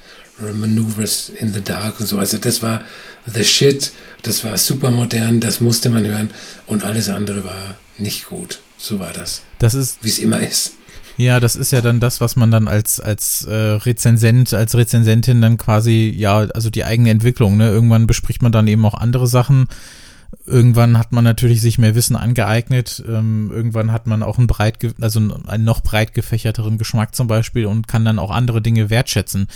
[0.54, 2.18] Maneuvers in the Dark und so.
[2.18, 2.84] Also das war
[3.26, 3.92] the shit,
[4.24, 6.30] das war super modern, das musste man hören
[6.68, 8.60] und alles andere war nicht gut.
[8.78, 9.44] So war das.
[9.60, 10.74] Das ist, wie es immer ist.
[11.18, 15.42] Ja, das ist ja dann das, was man dann als, als äh, Rezensent, als Rezensentin
[15.42, 17.70] dann quasi, ja, also die eigene Entwicklung, ne?
[17.70, 19.68] Irgendwann bespricht man dann eben auch andere Sachen.
[20.46, 23.04] Irgendwann hat man natürlich sich mehr Wissen angeeignet.
[23.08, 27.66] Ähm, irgendwann hat man auch einen breit, also einen noch breit gefächerteren Geschmack zum Beispiel
[27.66, 29.48] und kann dann auch andere Dinge wertschätzen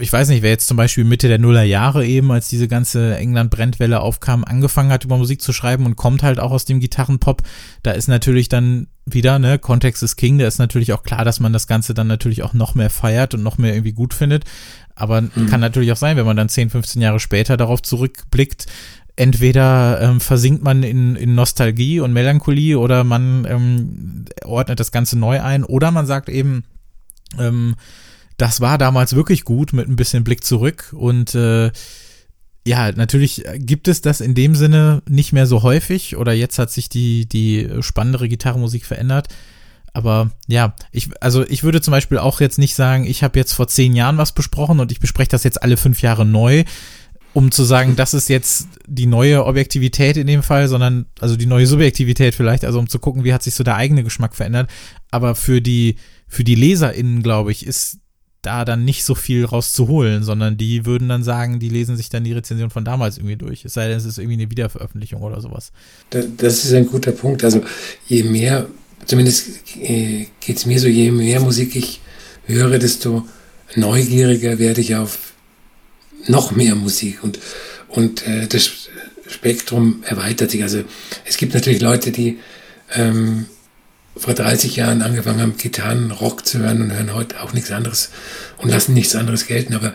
[0.00, 4.00] ich weiß nicht, wer jetzt zum Beispiel Mitte der Nullerjahre eben, als diese ganze England-Brennwelle
[4.00, 7.42] aufkam, angefangen hat, über Musik zu schreiben und kommt halt auch aus dem Gitarrenpop,
[7.82, 11.40] da ist natürlich dann wieder, ne, Kontext ist King, da ist natürlich auch klar, dass
[11.40, 14.44] man das Ganze dann natürlich auch noch mehr feiert und noch mehr irgendwie gut findet.
[14.94, 15.46] Aber mhm.
[15.48, 18.66] kann natürlich auch sein, wenn man dann 10, 15 Jahre später darauf zurückblickt,
[19.16, 25.18] entweder ähm, versinkt man in, in Nostalgie und Melancholie oder man ähm, ordnet das Ganze
[25.18, 26.64] neu ein oder man sagt eben,
[27.38, 27.76] ähm,
[28.36, 31.70] das war damals wirklich gut mit ein bisschen Blick zurück und äh,
[32.66, 36.70] ja, natürlich gibt es das in dem Sinne nicht mehr so häufig oder jetzt hat
[36.70, 39.28] sich die, die spannendere Gitarrenmusik verändert.
[39.92, 43.52] Aber ja, ich, also ich würde zum Beispiel auch jetzt nicht sagen, ich habe jetzt
[43.52, 46.64] vor zehn Jahren was besprochen und ich bespreche das jetzt alle fünf Jahre neu,
[47.34, 51.46] um zu sagen, das ist jetzt die neue Objektivität in dem Fall, sondern also die
[51.46, 54.70] neue Subjektivität vielleicht, also um zu gucken, wie hat sich so der eigene Geschmack verändert.
[55.10, 57.98] Aber für die, für die LeserInnen, glaube ich, ist
[58.46, 62.24] da dann nicht so viel rauszuholen, sondern die würden dann sagen, die lesen sich dann
[62.24, 63.64] die Rezension von damals irgendwie durch.
[63.64, 65.72] Es sei denn, es ist irgendwie eine Wiederveröffentlichung oder sowas.
[66.10, 67.42] Das ist ein guter Punkt.
[67.44, 67.62] Also
[68.06, 68.66] je mehr,
[69.06, 69.48] zumindest
[69.80, 72.00] äh, geht es mir so, je mehr Musik ich
[72.46, 73.26] höre, desto
[73.74, 75.32] neugieriger werde ich auf
[76.26, 77.38] noch mehr Musik und,
[77.88, 78.70] und äh, das
[79.28, 80.62] Spektrum erweitert sich.
[80.62, 80.84] Also
[81.24, 82.38] es gibt natürlich Leute, die
[82.94, 83.46] ähm,
[84.16, 88.10] vor 30 Jahren angefangen haben, Gitarren, Rock zu hören und hören heute auch nichts anderes
[88.58, 89.74] und lassen nichts anderes gelten.
[89.74, 89.92] Aber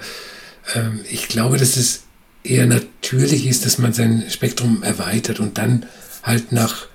[0.76, 2.03] ähm, ich glaube, dass es
[2.43, 5.86] eher natürlich ist, dass man sein Spektrum erweitert und dann
[6.24, 6.88] halt nach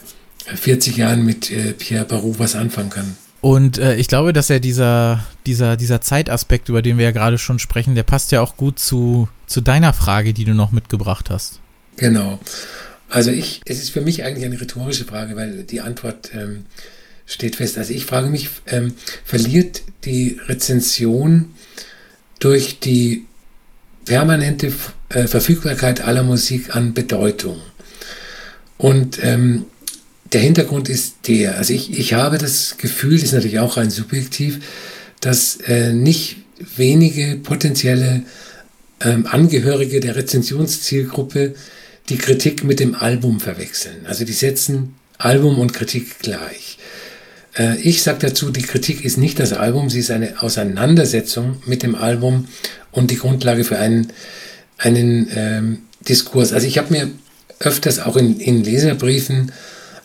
[0.47, 3.17] 40 Jahren mit äh, Pierre Barou was anfangen kann.
[3.41, 7.37] Und äh, ich glaube, dass ja dieser, dieser, dieser Zeitaspekt, über den wir ja gerade
[7.39, 11.29] schon sprechen, der passt ja auch gut zu, zu deiner Frage, die du noch mitgebracht
[11.31, 11.61] hast.
[11.97, 12.39] Genau.
[13.11, 16.65] Also ich, es ist für mich eigentlich eine rhetorische Frage, weil die Antwort ähm,
[17.27, 17.79] steht fest.
[17.79, 18.95] Also ich frage mich, ähm,
[19.25, 21.55] verliert die Rezension
[22.39, 23.25] durch die
[24.05, 24.73] permanente
[25.09, 27.61] äh, Verfügbarkeit aller Musik an Bedeutung?
[28.77, 29.65] Und ähm,
[30.33, 33.91] der Hintergrund ist der, also ich, ich habe das Gefühl, das ist natürlich auch rein
[33.91, 34.61] subjektiv,
[35.21, 36.39] dass äh, nicht
[36.77, 38.25] wenige potenzielle
[39.01, 41.55] ähm, Angehörige der Rezensionszielgruppe
[42.09, 44.07] die Kritik mit dem Album verwechseln.
[44.07, 46.79] Also die setzen Album und Kritik gleich.
[47.57, 51.83] Äh, ich sage dazu, die Kritik ist nicht das Album, sie ist eine Auseinandersetzung mit
[51.83, 52.49] dem Album
[52.93, 54.09] und die Grundlage für einen,
[54.79, 55.79] einen ähm,
[56.09, 56.53] Diskurs.
[56.53, 57.11] Also ich habe mir
[57.61, 59.53] öfters auch in, in Leserbriefen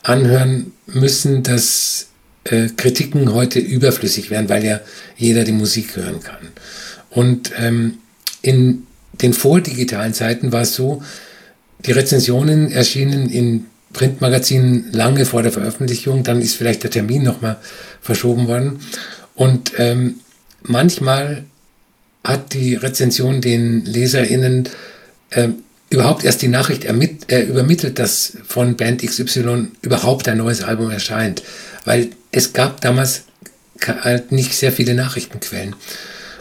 [0.02, 2.06] anhören müssen, dass
[2.44, 4.80] äh, Kritiken heute überflüssig werden, weil ja
[5.16, 6.48] jeder die Musik hören kann.
[7.10, 7.98] Und ähm,
[8.42, 8.86] in
[9.20, 11.02] den vordigitalen Zeiten war es so,
[11.84, 17.56] die Rezensionen erschienen in Printmagazinen lange vor der Veröffentlichung, dann ist vielleicht der Termin nochmal
[18.00, 18.80] verschoben worden.
[19.34, 20.20] Und ähm,
[20.62, 21.44] manchmal
[22.22, 24.68] hat die Rezension den LeserInnen
[25.30, 25.48] äh,
[25.90, 31.42] überhaupt erst die Nachricht äh, übermittelt, dass von Band XY überhaupt ein neues Album erscheint.
[31.84, 33.24] Weil es gab damals
[33.84, 35.74] halt nicht sehr viele Nachrichtenquellen.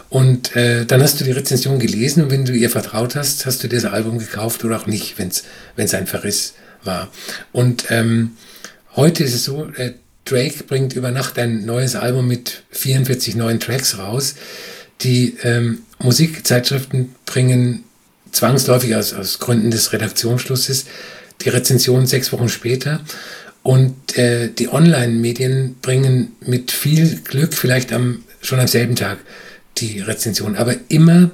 [0.09, 3.63] Und äh, dann hast du die Rezension gelesen und wenn du ihr vertraut hast, hast
[3.63, 6.53] du dir das Album gekauft oder auch nicht, wenn es ein Verriss
[6.83, 7.09] war.
[7.51, 8.31] Und ähm,
[8.95, 9.93] heute ist es so, äh,
[10.25, 14.35] Drake bringt über Nacht ein neues Album mit 44 neuen Tracks raus.
[15.01, 17.83] Die ähm, Musikzeitschriften bringen
[18.31, 20.85] zwangsläufig aus, aus Gründen des Redaktionsschlusses
[21.41, 23.01] die Rezension sechs Wochen später.
[23.63, 29.19] Und äh, die Online-Medien bringen mit viel Glück vielleicht am, schon am selben Tag
[29.77, 30.55] die Rezension.
[30.55, 31.31] Aber immer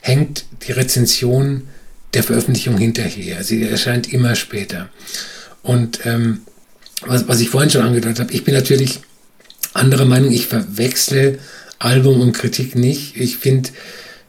[0.00, 1.68] hängt die Rezension
[2.14, 3.44] der Veröffentlichung hinterher.
[3.44, 4.88] Sie erscheint immer später.
[5.62, 6.42] Und ähm,
[7.02, 9.00] was, was ich vorhin schon angedeutet habe, ich bin natürlich
[9.72, 10.30] anderer Meinung.
[10.32, 11.38] Ich verwechsle
[11.78, 13.16] Album und Kritik nicht.
[13.16, 13.70] Ich finde,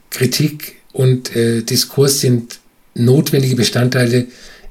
[0.10, 2.60] Kritik und äh, Diskurs sind
[2.96, 4.28] notwendige Bestandteile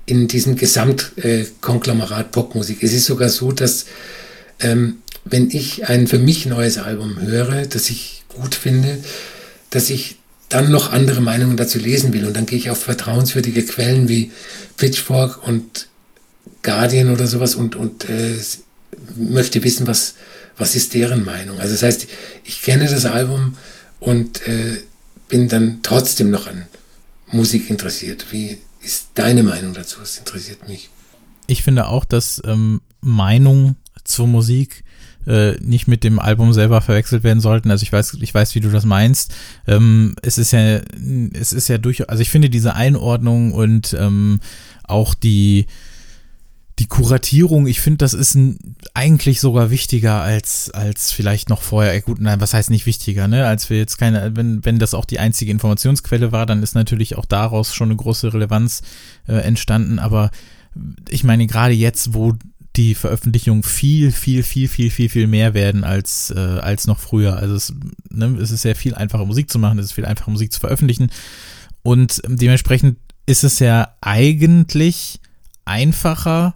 [0.06, 2.82] in diesem Gesamtkonglomerat äh, Popmusik.
[2.82, 3.86] Es ist sogar so, dass
[4.60, 8.98] ähm, wenn ich ein für mich neues Album höre, das ich gut finde,
[9.70, 10.16] dass ich
[10.54, 12.26] dann noch andere Meinungen dazu lesen will.
[12.26, 14.30] Und dann gehe ich auf vertrauenswürdige Quellen wie
[14.76, 15.88] Pitchfork und
[16.62, 18.36] Guardian oder sowas und, und äh,
[19.16, 20.14] möchte wissen, was,
[20.56, 21.58] was ist deren Meinung.
[21.58, 22.06] Also das heißt,
[22.44, 23.56] ich kenne das Album
[23.98, 24.78] und äh,
[25.28, 26.66] bin dann trotzdem noch an
[27.32, 28.26] Musik interessiert.
[28.30, 29.98] Wie ist deine Meinung dazu?
[30.00, 30.88] Das interessiert mich.
[31.48, 33.74] Ich finde auch, dass ähm, Meinung
[34.04, 34.84] zur Musik
[35.26, 37.70] äh, nicht mit dem Album selber verwechselt werden sollten.
[37.70, 39.34] Also ich weiß, ich weiß, wie du das meinst.
[39.66, 40.80] Ähm, es ist ja,
[41.32, 44.40] es ist ja durch, also ich finde diese Einordnung und ähm,
[44.84, 45.66] auch die
[46.80, 52.00] die Kuratierung, ich finde, das ist ein, eigentlich sogar wichtiger als, als vielleicht noch vorher.
[52.00, 53.46] Gut, nein, was heißt nicht wichtiger, ne?
[53.46, 57.16] Als wir jetzt keine, wenn, wenn das auch die einzige Informationsquelle war, dann ist natürlich
[57.16, 58.82] auch daraus schon eine große Relevanz
[59.28, 60.00] äh, entstanden.
[60.00, 60.32] Aber
[61.08, 62.34] ich meine, gerade jetzt, wo
[62.76, 67.36] die Veröffentlichungen viel, viel, viel, viel, viel, viel mehr werden als, äh, als noch früher.
[67.36, 67.74] Also es,
[68.10, 70.60] ne, es ist sehr viel einfacher Musik zu machen, es ist viel einfacher Musik zu
[70.60, 71.10] veröffentlichen.
[71.82, 75.20] Und dementsprechend ist es ja eigentlich
[75.64, 76.54] einfacher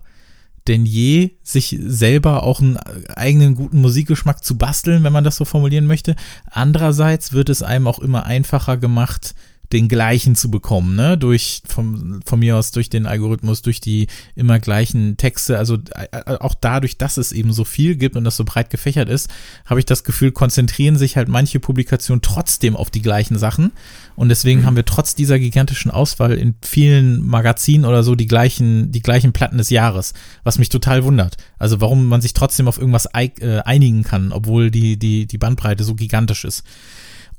[0.68, 5.44] denn je, sich selber auch einen eigenen guten Musikgeschmack zu basteln, wenn man das so
[5.44, 6.14] formulieren möchte.
[6.50, 9.34] Andererseits wird es einem auch immer einfacher gemacht,
[9.72, 11.18] den gleichen zu bekommen, ne?
[11.18, 15.58] Durch vom, von mir aus durch den Algorithmus, durch die immer gleichen Texte.
[15.58, 19.08] Also äh, auch dadurch, dass es eben so viel gibt und das so breit gefächert
[19.08, 19.28] ist,
[19.66, 23.72] habe ich das Gefühl, konzentrieren sich halt manche Publikationen trotzdem auf die gleichen Sachen.
[24.16, 24.66] Und deswegen mhm.
[24.66, 29.32] haben wir trotz dieser gigantischen Auswahl in vielen Magazinen oder so die gleichen, die gleichen
[29.32, 30.14] Platten des Jahres,
[30.44, 31.36] was mich total wundert.
[31.58, 35.84] Also warum man sich trotzdem auf irgendwas äh, einigen kann, obwohl die, die, die Bandbreite
[35.84, 36.64] so gigantisch ist.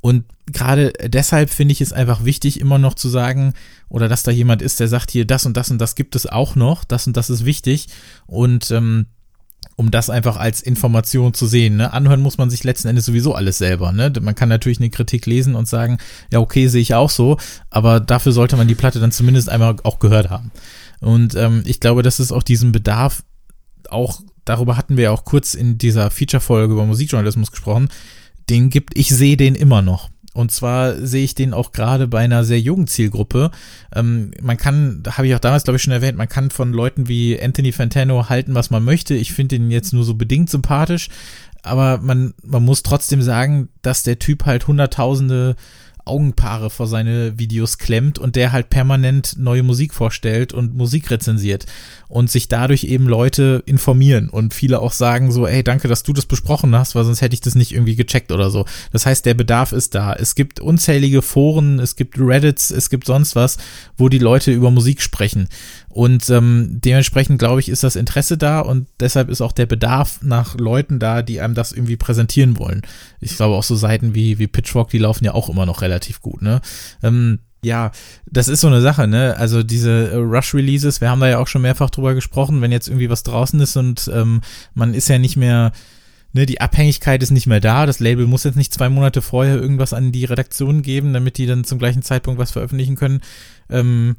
[0.01, 3.53] Und gerade deshalb finde ich es einfach wichtig, immer noch zu sagen,
[3.89, 6.25] oder dass da jemand ist, der sagt, hier, das und das und das gibt es
[6.25, 7.87] auch noch, das und das ist wichtig.
[8.25, 9.07] Und ähm,
[9.75, 11.77] um das einfach als Information zu sehen.
[11.77, 11.93] Ne?
[11.93, 13.93] Anhören muss man sich letzten Endes sowieso alles selber.
[13.93, 14.11] Ne?
[14.19, 15.99] Man kann natürlich eine Kritik lesen und sagen,
[16.33, 17.37] ja, okay, sehe ich auch so,
[17.69, 20.51] aber dafür sollte man die Platte dann zumindest einmal auch gehört haben.
[20.99, 23.23] Und ähm, ich glaube, dass es auch diesen Bedarf
[23.89, 27.87] auch, darüber hatten wir ja auch kurz in dieser Feature-Folge über Musikjournalismus gesprochen,
[28.49, 28.97] den gibt.
[28.97, 30.09] Ich sehe den immer noch.
[30.33, 33.51] Und zwar sehe ich den auch gerade bei einer sehr jungen Zielgruppe.
[33.93, 36.71] Ähm, man kann, da habe ich auch damals, glaube ich, schon erwähnt, man kann von
[36.71, 39.15] Leuten wie Anthony Fantano halten, was man möchte.
[39.15, 41.09] Ich finde ihn jetzt nur so bedingt sympathisch.
[41.61, 45.55] Aber man, man muss trotzdem sagen, dass der Typ halt hunderttausende
[46.09, 51.65] Augenpaare vor seine Videos klemmt und der halt permanent neue Musik vorstellt und Musik rezensiert
[52.09, 56.11] und sich dadurch eben Leute informieren und viele auch sagen so, ey, danke, dass du
[56.11, 58.65] das besprochen hast, weil sonst hätte ich das nicht irgendwie gecheckt oder so.
[58.91, 60.13] Das heißt, der Bedarf ist da.
[60.13, 63.57] Es gibt unzählige Foren, es gibt Reddits, es gibt sonst was,
[63.95, 65.47] wo die Leute über Musik sprechen.
[65.89, 70.19] Und ähm, dementsprechend, glaube ich, ist das Interesse da und deshalb ist auch der Bedarf
[70.21, 72.83] nach Leuten da, die einem das irgendwie präsentieren wollen.
[73.19, 76.21] Ich glaube auch so Seiten wie, wie Pitchfork, die laufen ja auch immer noch relativ
[76.21, 76.61] gut, ne?
[77.01, 77.91] Ähm, ja,
[78.25, 79.35] das ist so eine Sache, ne?
[79.37, 83.09] Also diese Rush-Releases, wir haben da ja auch schon mehrfach drüber gesprochen, wenn jetzt irgendwie
[83.09, 84.41] was draußen ist und ähm,
[84.75, 85.71] man ist ja nicht mehr,
[86.33, 87.85] ne, die Abhängigkeit ist nicht mehr da.
[87.85, 91.47] Das Label muss jetzt nicht zwei Monate vorher irgendwas an die Redaktion geben, damit die
[91.47, 93.21] dann zum gleichen Zeitpunkt was veröffentlichen können.
[93.69, 94.15] Ähm,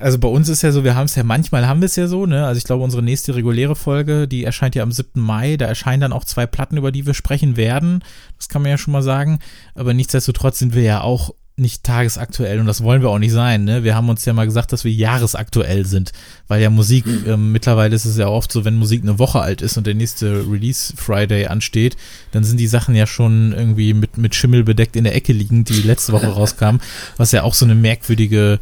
[0.00, 2.06] also bei uns ist ja so, wir haben es ja manchmal haben wir es ja
[2.06, 2.46] so, ne?
[2.46, 5.20] Also ich glaube, unsere nächste reguläre Folge, die erscheint ja am 7.
[5.20, 8.02] Mai, da erscheinen dann auch zwei Platten, über die wir sprechen werden.
[8.38, 9.38] Das kann man ja schon mal sagen.
[9.74, 13.64] Aber nichtsdestotrotz sind wir ja auch nicht tagesaktuell und das wollen wir auch nicht sein.
[13.64, 13.84] Ne?
[13.84, 16.12] Wir haben uns ja mal gesagt, dass wir jahresaktuell sind,
[16.48, 19.60] weil ja Musik, ähm, mittlerweile ist es ja oft so, wenn Musik eine Woche alt
[19.60, 21.96] ist und der nächste Release Friday ansteht,
[22.30, 25.68] dann sind die Sachen ja schon irgendwie mit, mit Schimmel bedeckt in der Ecke liegend,
[25.68, 26.80] die letzte Woche rauskamen,
[27.18, 28.58] was ja auch so eine merkwürdige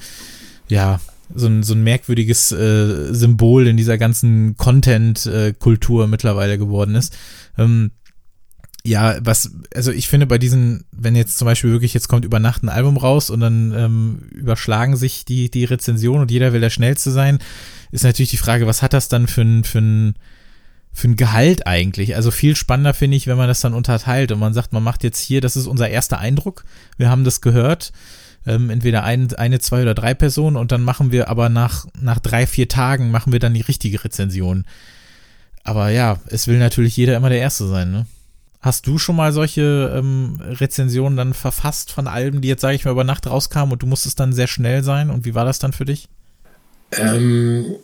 [0.70, 1.00] ja,
[1.34, 7.16] so ein, so ein merkwürdiges äh, Symbol in dieser ganzen Content-Kultur mittlerweile geworden ist.
[7.56, 7.92] Ähm,
[8.84, 12.38] ja, was, also ich finde bei diesen, wenn jetzt zum Beispiel wirklich jetzt kommt über
[12.38, 16.60] Nacht ein Album raus und dann ähm, überschlagen sich die, die Rezensionen und jeder will
[16.60, 17.38] der Schnellste sein,
[17.90, 20.14] ist natürlich die Frage, was hat das dann für ein, für ein,
[20.92, 22.16] für ein Gehalt eigentlich?
[22.16, 25.04] Also viel spannender finde ich, wenn man das dann unterteilt und man sagt, man macht
[25.04, 26.64] jetzt hier, das ist unser erster Eindruck,
[26.96, 27.92] wir haben das gehört,
[28.46, 32.18] ähm, entweder ein, eine, zwei oder drei Personen und dann machen wir aber nach, nach
[32.18, 34.64] drei, vier Tagen machen wir dann die richtige Rezension.
[35.64, 38.06] Aber ja, es will natürlich jeder immer der Erste sein, ne?
[38.62, 42.84] Hast du schon mal solche ähm, Rezensionen dann verfasst von Alben, die jetzt, sage ich
[42.84, 45.08] mal, über Nacht rauskamen und du musstest dann sehr schnell sein?
[45.08, 46.08] Und wie war das dann für dich?
[46.92, 47.76] Ähm,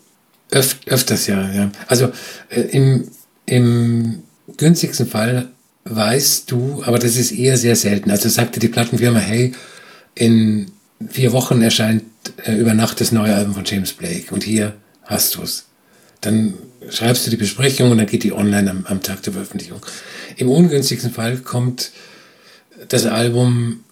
[0.53, 1.71] öf öfters ja, ja.
[1.87, 2.13] Also
[2.51, 3.09] äh, im,
[3.47, 4.23] im
[4.59, 5.49] günstigsten Fall
[5.85, 8.11] weißt du, aber das ist eher sehr selten.
[8.11, 9.55] Also sagte die Plattenfirma, hey,
[10.17, 10.73] in
[11.09, 12.03] vier Wochen erscheint
[12.45, 15.67] äh, über Nacht das neue Album von James Blake und hier hast du es.
[16.21, 16.55] Dann
[16.91, 19.81] schreibst du die Besprechung und dann geht die online am, am Tag der Veröffentlichung.
[20.37, 21.93] Im ungünstigsten Fall kommt
[22.89, 23.85] das Album,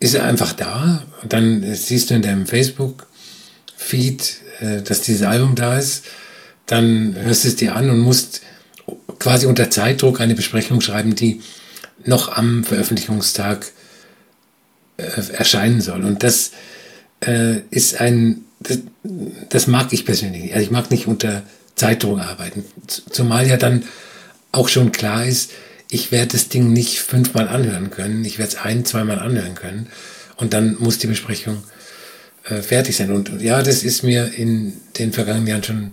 [0.00, 5.78] ist einfach da und dann siehst du in deinem Facebook-Feed, äh, dass dieses Album da
[5.78, 6.04] ist.
[6.66, 8.42] Dann hörst du es dir an und musst
[9.18, 11.40] quasi unter Zeitdruck eine Besprechung schreiben, die
[12.04, 13.66] noch am Veröffentlichungstag
[14.96, 16.04] äh, erscheinen soll.
[16.04, 16.52] Und das
[17.20, 18.78] äh, ist ein, das,
[19.48, 20.54] das, mag ich persönlich nicht.
[20.54, 21.42] Also ich mag nicht unter
[21.74, 22.64] Zeitdruck arbeiten.
[22.86, 23.84] Zumal ja dann
[24.52, 25.50] auch schon klar ist,
[25.90, 28.24] ich werde das Ding nicht fünfmal anhören können.
[28.24, 29.88] Ich werde es ein, zweimal anhören können.
[30.36, 31.62] Und dann muss die Besprechung
[32.44, 33.12] äh, fertig sein.
[33.12, 35.92] Und ja, das ist mir in den vergangenen Jahren schon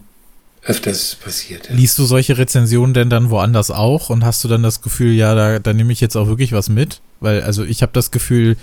[0.63, 1.69] öfters passiert.
[1.69, 1.75] Ja.
[1.75, 5.35] Liest du solche Rezensionen denn dann woanders auch und hast du dann das Gefühl, ja,
[5.35, 7.01] da, da nehme ich jetzt auch wirklich was mit?
[7.19, 8.57] Weil, also ich habe das Gefühl,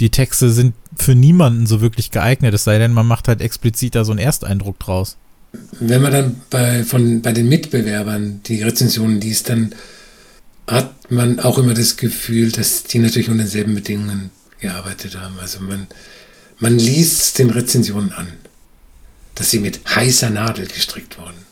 [0.00, 3.94] die Texte sind für niemanden so wirklich geeignet, es sei denn, man macht halt explizit
[3.94, 5.16] da so einen Ersteindruck draus.
[5.78, 9.74] Wenn man dann bei, von, bei den Mitbewerbern die Rezensionen liest, dann
[10.66, 14.30] hat man auch immer das Gefühl, dass die natürlich unter denselben Bedingungen
[14.60, 15.38] gearbeitet haben.
[15.40, 15.86] Also man,
[16.58, 18.26] man liest den Rezensionen an,
[19.34, 21.43] dass sie mit heißer Nadel gestrickt wurden.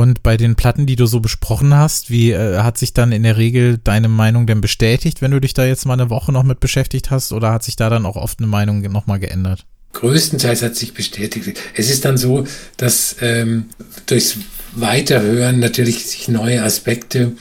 [0.00, 3.22] Und bei den Platten, die du so besprochen hast, wie äh, hat sich dann in
[3.22, 6.42] der Regel deine Meinung denn bestätigt, wenn du dich da jetzt mal eine Woche noch
[6.42, 9.66] mit beschäftigt hast, oder hat sich da dann auch oft eine Meinung nochmal geändert?
[9.92, 11.60] Größtenteils hat sich bestätigt.
[11.74, 12.46] Es ist dann so,
[12.78, 13.66] dass ähm,
[14.06, 14.38] durchs
[14.72, 17.32] Weiterhören natürlich sich neue Aspekte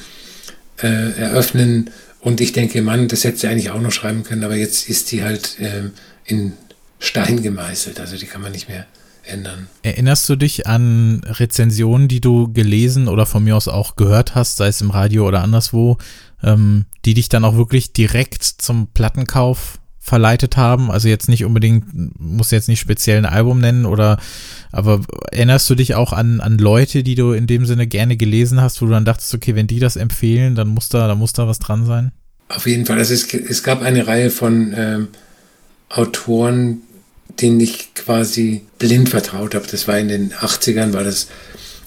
[0.81, 4.57] äh, eröffnen und ich denke, Mann, das hätte sie eigentlich auch noch schreiben können, aber
[4.57, 5.91] jetzt ist die halt äh,
[6.25, 6.51] in
[6.99, 8.85] Stein gemeißelt, also die kann man nicht mehr
[9.29, 9.67] ändern.
[9.83, 14.57] Erinnerst du dich an Rezensionen, die du gelesen oder von mir aus auch gehört hast,
[14.57, 15.97] sei es im Radio oder anderswo,
[16.43, 20.91] ähm, die dich dann auch wirklich direkt zum Plattenkauf verleitet haben?
[20.91, 24.17] Also jetzt nicht unbedingt, muss jetzt nicht speziell ein Album nennen oder,
[24.71, 25.01] aber
[25.31, 28.81] erinnerst du dich auch an, an Leute, die du in dem Sinne gerne gelesen hast,
[28.81, 31.47] wo du dann dachtest, okay, wenn die das empfehlen, dann muss da, da muss da
[31.47, 32.11] was dran sein?
[32.49, 32.97] Auf jeden Fall.
[32.97, 35.07] Also es, es gab eine Reihe von ähm,
[35.89, 36.81] Autoren,
[37.41, 39.67] den ich quasi blind vertraut habe.
[39.69, 41.27] Das war in den 80ern, war das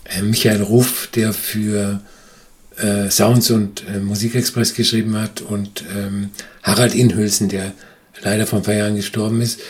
[0.04, 2.00] äh, Michael Ruff, der für
[2.78, 6.30] äh, Sounds und äh, Musikexpress geschrieben hat und ähm,
[6.62, 7.72] Harald Inhülsen, der
[8.22, 9.60] leider vor ein paar Jahren gestorben ist.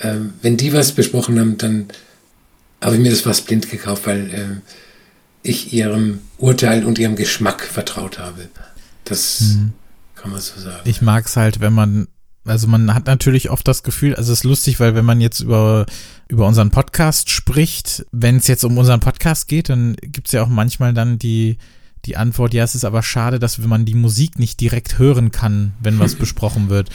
[0.00, 1.88] Ähm, wenn die was besprochen haben, dann
[2.80, 4.70] habe ich mir das fast blind gekauft, weil äh,
[5.42, 8.48] ich ihrem Urteil und ihrem Geschmack vertraut habe.
[9.04, 9.72] Das mhm.
[10.16, 10.80] kann man so sagen.
[10.84, 12.08] Ich mag es halt, wenn man
[12.44, 15.40] also man hat natürlich oft das Gefühl, also es ist lustig, weil wenn man jetzt
[15.40, 15.86] über,
[16.28, 20.42] über unseren Podcast spricht, wenn es jetzt um unseren Podcast geht, dann gibt es ja
[20.42, 21.58] auch manchmal dann die,
[22.04, 25.72] die Antwort, ja, es ist aber schade, dass man die Musik nicht direkt hören kann,
[25.80, 26.90] wenn was besprochen wird.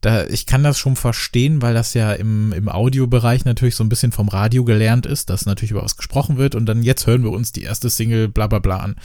[0.00, 3.88] Da, ich kann das schon verstehen, weil das ja im, im Audiobereich natürlich so ein
[3.88, 7.22] bisschen vom Radio gelernt ist, dass natürlich über was gesprochen wird und dann jetzt hören
[7.22, 8.96] wir uns die erste Single bla bla bla an.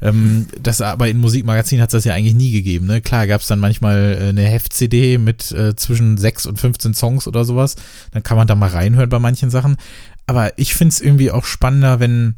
[0.00, 2.86] Ähm, das aber in Musikmagazinen hat es das ja eigentlich nie gegeben.
[2.86, 3.00] Ne?
[3.00, 7.26] Klar gab es dann manchmal äh, eine Heft-CD mit äh, zwischen 6 und 15 Songs
[7.26, 7.76] oder sowas.
[8.12, 9.76] Dann kann man da mal reinhören bei manchen Sachen.
[10.26, 12.36] Aber ich finde es irgendwie auch spannender, wenn,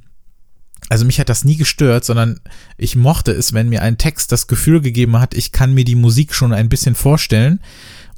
[0.89, 2.41] also mich hat das nie gestört, sondern
[2.79, 5.97] ich mochte es, wenn mir ein Text das Gefühl gegeben hat, ich kann mir die
[5.97, 7.61] Musik schon ein bisschen vorstellen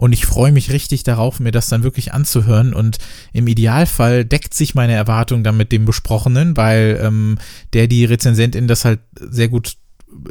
[0.02, 2.74] und ich freue mich richtig darauf, mir das dann wirklich anzuhören.
[2.74, 2.98] Und
[3.32, 7.38] im Idealfall deckt sich meine Erwartung dann mit dem Besprochenen, weil ähm,
[7.72, 9.76] der die Rezensentin das halt sehr gut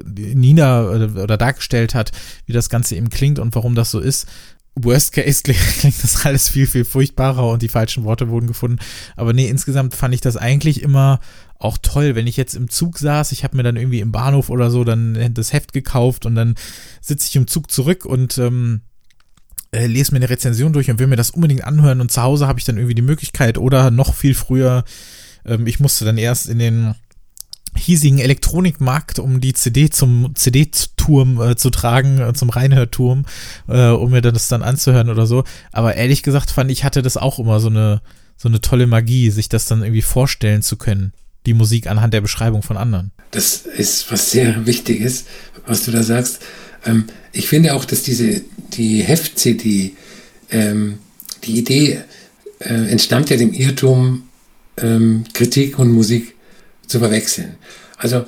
[0.03, 2.11] Nina oder, oder dargestellt hat,
[2.45, 4.27] wie das Ganze eben klingt und warum das so ist.
[4.75, 5.41] Worst Case
[5.79, 8.79] klingt das alles viel, viel furchtbarer und die falschen Worte wurden gefunden.
[9.15, 11.21] Aber nee, insgesamt fand ich das eigentlich immer
[11.59, 14.49] auch toll, wenn ich jetzt im Zug saß, ich habe mir dann irgendwie im Bahnhof
[14.49, 16.55] oder so dann das Heft gekauft und dann
[16.99, 18.81] sitze ich im Zug zurück und ähm,
[19.71, 22.47] äh, lese mir eine Rezension durch und will mir das unbedingt anhören und zu Hause
[22.47, 24.83] habe ich dann irgendwie die Möglichkeit oder noch viel früher,
[25.45, 26.95] ähm, ich musste dann erst in den
[27.75, 33.25] hiesigen Elektronikmarkt, um die CD zum CD-Turm äh, zu tragen, äh, zum Reinhörturm,
[33.67, 35.43] äh, um mir das dann anzuhören oder so.
[35.71, 38.01] Aber ehrlich gesagt fand ich, hatte das auch immer so eine,
[38.35, 41.13] so eine tolle Magie, sich das dann irgendwie vorstellen zu können,
[41.45, 43.11] die Musik anhand der Beschreibung von anderen.
[43.31, 45.25] Das ist was sehr Wichtiges,
[45.65, 46.41] was du da sagst.
[46.85, 48.41] Ähm, ich finde auch, dass diese,
[48.73, 49.93] die Heft-CD,
[50.51, 50.99] ähm,
[51.43, 52.01] die Idee
[52.59, 54.29] äh, entstammt ja dem Irrtum,
[54.77, 56.35] ähm, Kritik und Musik
[56.87, 57.55] zu verwechseln.
[57.97, 58.25] Also,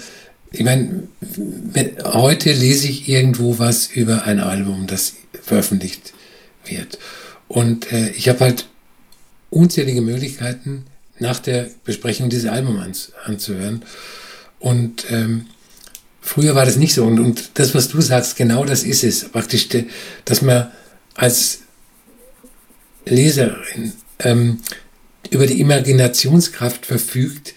[0.51, 1.07] ich meine,
[2.03, 6.13] heute lese ich irgendwo was über ein Album, das veröffentlicht
[6.65, 6.99] wird.
[7.47, 8.67] Und äh, ich habe halt
[9.49, 10.85] unzählige Möglichkeiten,
[11.19, 13.83] nach der Besprechung dieses Albums anzuhören.
[14.59, 15.47] Und ähm,
[16.25, 17.03] Früher war das nicht so.
[17.03, 19.29] Und, und das, was du sagst, genau das ist es.
[19.29, 19.67] Praktisch,
[20.23, 20.71] dass man
[21.15, 21.59] als
[23.05, 24.59] Leserin ähm,
[25.29, 27.53] über die Imaginationskraft verfügt,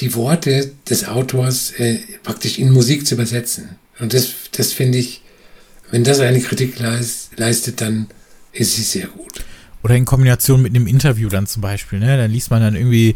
[0.00, 3.76] die Worte des Autors äh, praktisch in Musik zu übersetzen.
[4.00, 5.22] Und das, das finde ich,
[5.92, 6.76] wenn das eine Kritik
[7.36, 8.08] leistet, dann
[8.52, 9.44] ist sie sehr gut.
[9.84, 12.16] Oder in Kombination mit einem Interview dann zum Beispiel, ne?
[12.16, 13.14] Dann liest man dann irgendwie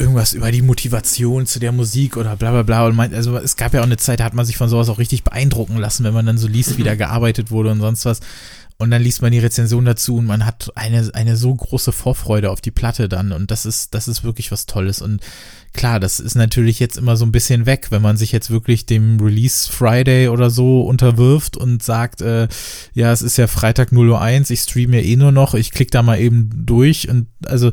[0.00, 2.86] irgendwas über die Motivation zu der Musik oder bla bla bla.
[2.86, 4.88] Und meint, also es gab ja auch eine Zeit, da hat man sich von sowas
[4.88, 8.04] auch richtig beeindrucken lassen, wenn man dann so liest, wie da gearbeitet wurde und sonst
[8.04, 8.20] was.
[8.78, 12.50] Und dann liest man die Rezension dazu und man hat eine, eine so große Vorfreude
[12.50, 13.30] auf die Platte dann.
[13.30, 15.02] Und das ist, das ist wirklich was Tolles.
[15.02, 15.20] Und
[15.74, 18.86] klar, das ist natürlich jetzt immer so ein bisschen weg, wenn man sich jetzt wirklich
[18.86, 22.48] dem Release Friday oder so unterwirft und sagt, äh,
[22.94, 25.90] ja, es ist ja Freitag 0.01 Uhr, ich streame ja eh nur noch, ich klicke
[25.90, 27.10] da mal eben durch.
[27.10, 27.72] Und also,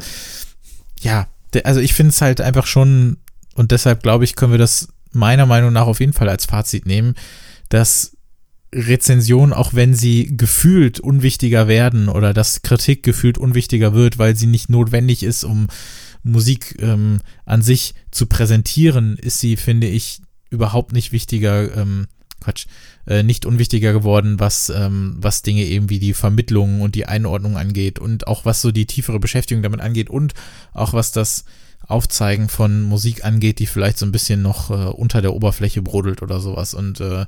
[1.00, 1.28] ja,
[1.64, 3.18] also ich finde es halt einfach schon,
[3.56, 6.86] und deshalb glaube ich, können wir das meiner Meinung nach auf jeden Fall als Fazit
[6.86, 7.16] nehmen,
[7.70, 8.18] dass
[8.74, 14.48] Rezensionen, auch wenn sie gefühlt unwichtiger werden oder dass Kritik gefühlt unwichtiger wird, weil sie
[14.48, 15.68] nicht notwendig ist, um
[16.24, 22.08] Musik ähm, an sich zu präsentieren, ist sie, finde ich, überhaupt nicht wichtiger, ähm,
[22.42, 22.68] Quatsch,
[23.08, 27.58] äh, nicht unwichtiger geworden, was, ähm, was Dinge eben wie die Vermittlung und die Einordnung
[27.58, 30.34] angeht und auch was so die tiefere Beschäftigung damit angeht und
[30.74, 31.46] auch was das
[31.88, 36.22] Aufzeigen von Musik angeht, die vielleicht so ein bisschen noch äh, unter der Oberfläche brodelt
[36.22, 36.74] oder sowas.
[36.74, 37.26] Und äh,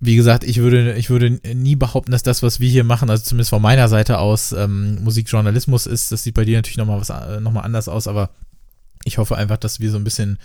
[0.00, 3.24] wie gesagt, ich würde, ich würde nie behaupten, dass das, was wir hier machen, also
[3.24, 6.12] zumindest von meiner Seite aus, ähm, Musikjournalismus ist.
[6.12, 8.30] Das sieht bei dir natürlich nochmal was äh, nochmal anders aus, aber
[9.04, 10.38] ich hoffe einfach, dass wir so ein bisschen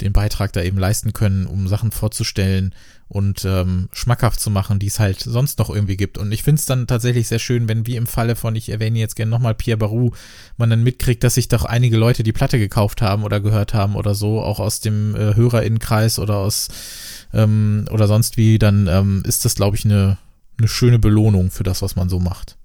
[0.00, 2.74] den Beitrag da eben leisten können, um Sachen vorzustellen
[3.08, 6.16] und ähm, schmackhaft zu machen, die es halt sonst noch irgendwie gibt.
[6.16, 8.98] Und ich finde es dann tatsächlich sehr schön, wenn wie im Falle von, ich erwähne
[8.98, 10.12] jetzt gerne nochmal Pierre Barou,
[10.56, 13.96] man dann mitkriegt, dass sich doch einige Leute die Platte gekauft haben oder gehört haben
[13.96, 16.68] oder so, auch aus dem äh, Hörerinnenkreis oder aus
[17.34, 20.16] ähm, oder sonst wie, dann ähm, ist das, glaube ich, eine,
[20.58, 22.56] eine schöne Belohnung für das, was man so macht.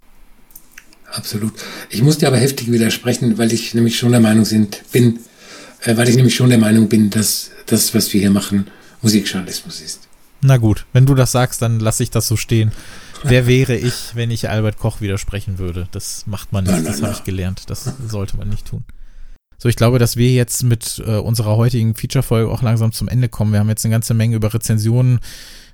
[1.12, 1.52] Absolut.
[1.90, 4.46] Ich muss dir aber heftig widersprechen, weil ich nämlich schon der Meinung
[4.92, 5.18] bin,
[5.84, 8.66] weil ich nämlich schon der Meinung bin, dass das, was wir hier machen,
[9.02, 10.08] Musikjournalismus ist.
[10.40, 12.72] Na gut, wenn du das sagst, dann lasse ich das so stehen.
[13.24, 15.88] Wer wäre ich, wenn ich Albert Koch widersprechen würde?
[15.90, 17.62] Das macht man nicht, das habe ich gelernt.
[17.68, 18.84] Das sollte man nicht tun.
[19.60, 23.28] So, ich glaube, dass wir jetzt mit äh, unserer heutigen Feature-Folge auch langsam zum Ende
[23.28, 23.52] kommen.
[23.52, 25.18] Wir haben jetzt eine ganze Menge über Rezensionen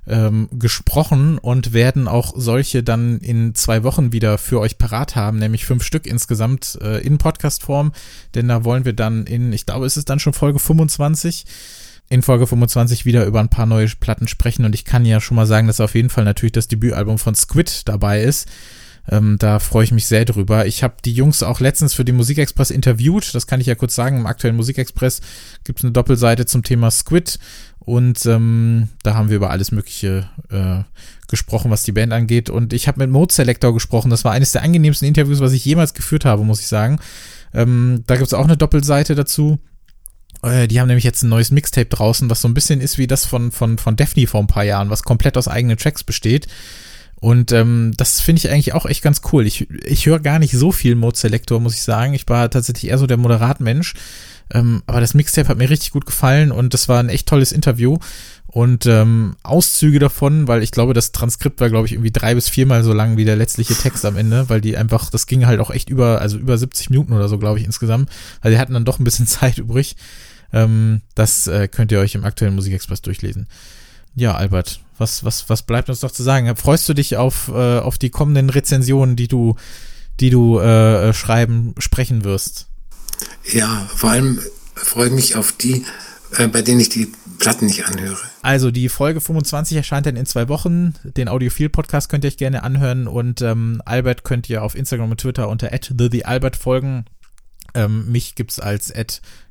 [0.06, 5.38] ähm, gesprochen und werden auch solche dann in zwei Wochen wieder für euch parat haben,
[5.38, 7.92] nämlich fünf Stück insgesamt äh, in Podcast-Form,
[8.34, 11.46] denn da wollen wir dann in, ich glaube, es ist dann schon Folge 25,
[12.10, 15.36] in Folge 25 wieder über ein paar neue Platten sprechen und ich kann ja schon
[15.36, 18.48] mal sagen, dass auf jeden Fall natürlich das Debütalbum von Squid dabei ist.
[19.10, 20.66] Ähm, da freue ich mich sehr drüber.
[20.66, 23.34] Ich habe die Jungs auch letztens für den Musikexpress interviewt.
[23.34, 24.18] Das kann ich ja kurz sagen.
[24.18, 25.20] Im aktuellen Musikexpress
[25.64, 27.38] gibt es eine Doppelseite zum Thema Squid.
[27.80, 30.84] Und ähm, da haben wir über alles Mögliche äh,
[31.28, 32.48] gesprochen, was die Band angeht.
[32.48, 34.10] Und ich habe mit Mode Selector gesprochen.
[34.10, 36.98] Das war eines der angenehmsten Interviews, was ich jemals geführt habe, muss ich sagen.
[37.52, 39.58] Ähm, da gibt es auch eine Doppelseite dazu.
[40.42, 43.06] Äh, die haben nämlich jetzt ein neues Mixtape draußen, was so ein bisschen ist wie
[43.06, 46.46] das von, von, von Daphne vor ein paar Jahren, was komplett aus eigenen Tracks besteht.
[47.20, 49.46] Und ähm, das finde ich eigentlich auch echt ganz cool.
[49.46, 52.12] Ich, ich höre gar nicht so viel Mode Selector, muss ich sagen.
[52.14, 53.94] Ich war tatsächlich eher so der Moderatmensch.
[54.52, 57.52] Ähm, aber das Mixtape hat mir richtig gut gefallen und das war ein echt tolles
[57.52, 57.98] Interview.
[58.46, 62.48] Und ähm, Auszüge davon, weil ich glaube, das Transkript war, glaube ich, irgendwie drei bis
[62.48, 65.58] viermal so lang wie der letztliche Text am Ende, weil die einfach, das ging halt
[65.58, 68.10] auch echt über, also über 70 Minuten oder so, glaube ich, insgesamt.
[68.42, 69.96] Weil die hatten dann doch ein bisschen Zeit übrig.
[70.52, 73.48] Ähm, das äh, könnt ihr euch im aktuellen Musikexpress durchlesen.
[74.14, 76.54] Ja, Albert, was, was, was bleibt uns noch zu sagen?
[76.56, 79.56] Freust du dich auf, äh, auf die kommenden Rezensionen, die du,
[80.20, 82.68] die du äh, schreiben, sprechen wirst?
[83.52, 84.40] Ja, vor allem
[84.74, 85.84] freue ich mich auf die,
[86.36, 88.18] äh, bei denen ich die Platten nicht anhöre.
[88.42, 90.94] Also die Folge 25 erscheint dann in zwei Wochen.
[91.02, 95.20] Den Audiophil-Podcast könnt ihr euch gerne anhören und ähm, Albert könnt ihr auf Instagram und
[95.20, 97.06] Twitter unter @thealbert folgen.
[97.74, 98.92] Ähm, mich gibt's als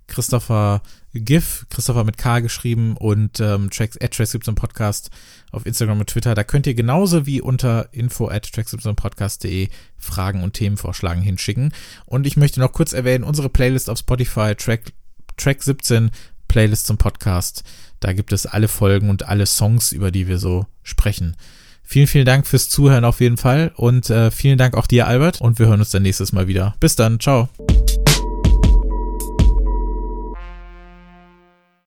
[0.07, 0.81] Christopher
[1.13, 5.11] GIF, Christopher mit K geschrieben und ähm, Tracks, at Tracks im Podcast
[5.51, 6.33] auf Instagram und Twitter.
[6.35, 11.73] Da könnt ihr genauso wie unter info at Podcast.de Fragen und Themenvorschlagen hinschicken.
[12.05, 14.93] Und ich möchte noch kurz erwähnen, unsere Playlist auf Spotify, Track,
[15.37, 16.11] Track 17,
[16.47, 17.63] Playlist zum Podcast.
[17.99, 21.35] Da gibt es alle Folgen und alle Songs, über die wir so sprechen.
[21.83, 25.41] Vielen, vielen Dank fürs Zuhören auf jeden Fall und äh, vielen Dank auch dir, Albert.
[25.41, 26.75] Und wir hören uns dann nächstes Mal wieder.
[26.79, 27.49] Bis dann, ciao.